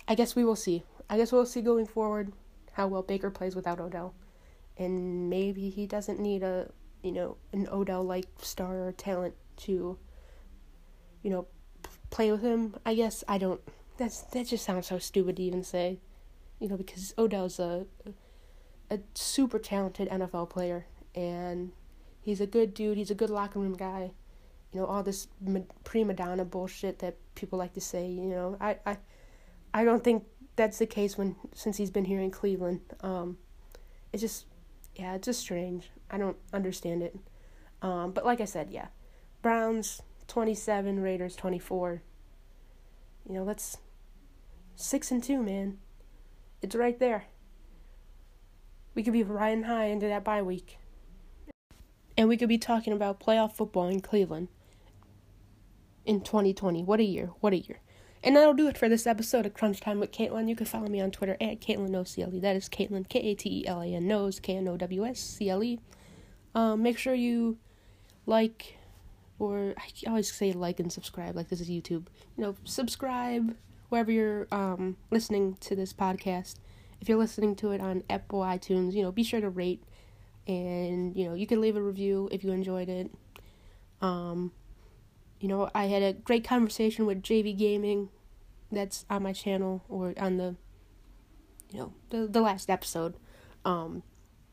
I 0.07 0.15
guess 0.15 0.35
we 0.35 0.43
will 0.43 0.57
see. 0.57 0.83
I 1.09 1.15
guess 1.15 1.31
we'll 1.31 1.45
see 1.45 1.61
going 1.61 1.85
forward 1.85 2.33
how 2.73 2.87
well 2.87 3.01
Baker 3.01 3.29
plays 3.29 3.55
without 3.55 3.79
Odell. 3.79 4.13
And 4.77 5.29
maybe 5.29 5.69
he 5.69 5.85
doesn't 5.85 6.19
need 6.19 6.43
a, 6.43 6.69
you 7.01 7.13
know, 7.13 7.37
an 7.53 7.69
Odell 7.71 8.03
like 8.03 8.25
star 8.41 8.87
or 8.87 8.91
talent 8.91 9.35
to, 9.61 9.97
you 11.21 11.29
know, 11.29 11.47
play 12.09 12.31
with 12.31 12.41
him. 12.41 12.75
I 12.85 12.95
guess 12.95 13.23
I 13.27 13.37
don't. 13.37 13.61
That's 13.97 14.21
that 14.21 14.47
just 14.47 14.65
sounds 14.65 14.87
so 14.87 14.99
stupid 14.99 15.37
to 15.37 15.43
even 15.43 15.63
say, 15.63 15.99
you 16.59 16.67
know, 16.67 16.77
because 16.77 17.13
Odell's 17.17 17.59
a 17.59 17.85
a 18.89 18.99
super 19.15 19.57
talented 19.57 20.09
NFL 20.09 20.49
player 20.49 20.85
and 21.15 21.71
he's 22.21 22.41
a 22.41 22.45
good 22.45 22.73
dude. 22.73 22.97
He's 22.97 23.11
a 23.11 23.15
good 23.15 23.29
locker 23.29 23.59
room 23.59 23.75
guy. 23.75 24.11
You 24.73 24.79
know, 24.79 24.85
all 24.85 25.03
this 25.03 25.27
prima 25.83 26.13
donna 26.13 26.45
bullshit 26.45 26.99
that 26.99 27.17
people 27.35 27.59
like 27.59 27.73
to 27.73 27.81
say. 27.81 28.07
You 28.07 28.29
know, 28.29 28.57
I 28.59 28.77
I 28.85 28.97
I 29.73 29.83
don't 29.83 30.03
think 30.03 30.25
that's 30.55 30.79
the 30.79 30.85
case 30.85 31.17
when 31.17 31.35
since 31.53 31.77
he's 31.77 31.91
been 31.91 32.05
here 32.05 32.19
in 32.21 32.31
Cleveland. 32.31 32.81
Um, 33.01 33.37
it's 34.13 34.21
just 34.21 34.45
yeah, 34.95 35.15
it's 35.15 35.25
just 35.25 35.39
strange. 35.39 35.89
I 36.09 36.17
don't 36.17 36.37
understand 36.53 37.01
it. 37.01 37.15
Um, 37.81 38.11
but 38.11 38.25
like 38.25 38.41
I 38.41 38.45
said, 38.45 38.69
yeah, 38.69 38.87
Browns 39.41 40.01
27, 40.27 41.01
Raiders 41.01 41.35
24. 41.35 42.01
You 43.27 43.35
know, 43.35 43.45
that's 43.45 43.77
6 44.75 45.11
and 45.11 45.23
2, 45.23 45.41
man. 45.41 45.77
It's 46.61 46.75
right 46.75 46.99
there. 46.99 47.25
We 48.93 49.03
could 49.03 49.13
be 49.13 49.23
riding 49.23 49.63
high 49.63 49.85
into 49.85 50.07
that 50.07 50.23
bye 50.23 50.41
week. 50.41 50.77
And 52.17 52.27
we 52.27 52.37
could 52.37 52.49
be 52.49 52.57
talking 52.57 52.93
about 52.93 53.19
playoff 53.19 53.53
football 53.53 53.87
in 53.87 54.01
Cleveland 54.01 54.49
in 56.05 56.21
2020. 56.21 56.83
What 56.83 56.99
a 56.99 57.03
year. 57.03 57.31
What 57.39 57.53
a 57.53 57.57
year. 57.57 57.79
And 58.23 58.35
that'll 58.35 58.53
do 58.53 58.67
it 58.67 58.77
for 58.77 58.87
this 58.87 59.07
episode 59.07 59.47
of 59.47 59.55
Crunch 59.55 59.79
Time 59.79 59.99
with 59.99 60.11
Caitlin. 60.11 60.47
You 60.47 60.55
can 60.55 60.67
follow 60.67 60.87
me 60.87 61.01
on 61.01 61.09
Twitter 61.09 61.37
at 61.41 61.59
Caitlin 61.59 61.89
Knows 61.89 62.15
That 62.15 62.55
is 62.55 62.69
Caitlin, 62.69 63.09
K 63.09 63.19
A 63.19 63.35
T 63.35 63.61
E 63.61 63.67
L 63.67 63.81
A 63.81 63.87
N 63.87 64.07
Knows, 64.07 64.39
K 64.39 64.57
N 64.57 64.67
O 64.67 64.77
W 64.77 65.05
S 65.05 65.19
C 65.19 65.49
L 65.49 65.63
E. 65.63 65.79
Um, 66.53 66.83
make 66.83 66.99
sure 66.99 67.15
you 67.15 67.57
like, 68.27 68.77
or 69.41 69.73
I 69.75 69.89
always 70.07 70.31
say 70.31 70.53
like 70.53 70.79
and 70.79 70.93
subscribe, 70.93 71.35
like 71.35 71.49
this 71.49 71.61
is 71.61 71.69
YouTube. 71.69 72.05
You 72.37 72.43
know, 72.43 72.55
subscribe 72.63 73.55
wherever 73.89 74.11
you're 74.11 74.47
um, 74.51 74.97
listening 75.09 75.57
to 75.61 75.75
this 75.75 75.93
podcast. 75.93 76.57
If 77.01 77.09
you're 77.09 77.17
listening 77.17 77.55
to 77.55 77.71
it 77.71 77.81
on 77.81 78.03
Apple 78.07 78.41
iTunes, 78.41 78.93
you 78.93 79.01
know, 79.01 79.11
be 79.11 79.23
sure 79.23 79.41
to 79.41 79.49
rate 79.49 79.83
and 80.47 81.15
you 81.15 81.23
know 81.25 81.35
you 81.35 81.45
can 81.45 81.61
leave 81.61 81.75
a 81.75 81.81
review 81.81 82.29
if 82.31 82.43
you 82.43 82.51
enjoyed 82.51 82.87
it. 82.87 83.11
Um, 83.99 84.51
you 85.39 85.47
know, 85.47 85.71
I 85.73 85.85
had 85.85 86.03
a 86.03 86.13
great 86.13 86.43
conversation 86.43 87.07
with 87.07 87.23
JV 87.23 87.57
Gaming, 87.57 88.09
that's 88.71 89.05
on 89.09 89.23
my 89.23 89.33
channel 89.33 89.83
or 89.89 90.13
on 90.17 90.37
the, 90.37 90.55
you 91.71 91.79
know, 91.79 91.93
the 92.11 92.27
the 92.27 92.41
last 92.41 92.69
episode. 92.69 93.15
Um, 93.65 94.03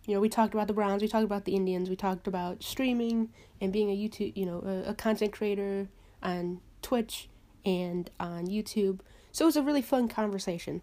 you 0.08 0.14
know, 0.14 0.20
we 0.20 0.30
talked 0.30 0.54
about 0.54 0.68
the 0.68 0.72
Browns, 0.72 1.02
we 1.02 1.08
talked 1.08 1.26
about 1.26 1.44
the 1.44 1.54
Indians, 1.54 1.90
we 1.90 1.94
talked 1.94 2.26
about 2.26 2.62
streaming 2.62 3.28
and 3.60 3.70
being 3.70 3.90
a 3.90 3.94
YouTube, 3.94 4.34
you 4.34 4.46
know, 4.46 4.62
a, 4.64 4.90
a 4.90 4.94
content 4.94 5.34
creator 5.34 5.88
on 6.22 6.62
Twitch 6.80 7.28
and 7.66 8.10
on 8.18 8.46
YouTube. 8.46 9.00
So 9.32 9.44
it 9.44 9.48
was 9.48 9.56
a 9.58 9.62
really 9.62 9.82
fun 9.82 10.08
conversation. 10.08 10.80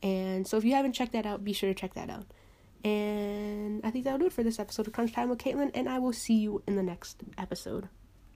And 0.00 0.46
so 0.46 0.56
if 0.58 0.64
you 0.64 0.74
haven't 0.74 0.92
checked 0.92 1.10
that 1.10 1.26
out, 1.26 1.42
be 1.42 1.52
sure 1.52 1.68
to 1.68 1.74
check 1.74 1.94
that 1.94 2.08
out. 2.08 2.26
And 2.84 3.84
I 3.84 3.90
think 3.90 4.04
that'll 4.04 4.20
do 4.20 4.26
it 4.26 4.32
for 4.32 4.44
this 4.44 4.60
episode 4.60 4.86
of 4.86 4.92
Crunch 4.92 5.12
Time 5.12 5.28
with 5.28 5.40
Caitlin, 5.40 5.72
and 5.74 5.88
I 5.88 5.98
will 5.98 6.12
see 6.12 6.34
you 6.34 6.62
in 6.68 6.76
the 6.76 6.82
next 6.84 7.24
episode. 7.36 7.88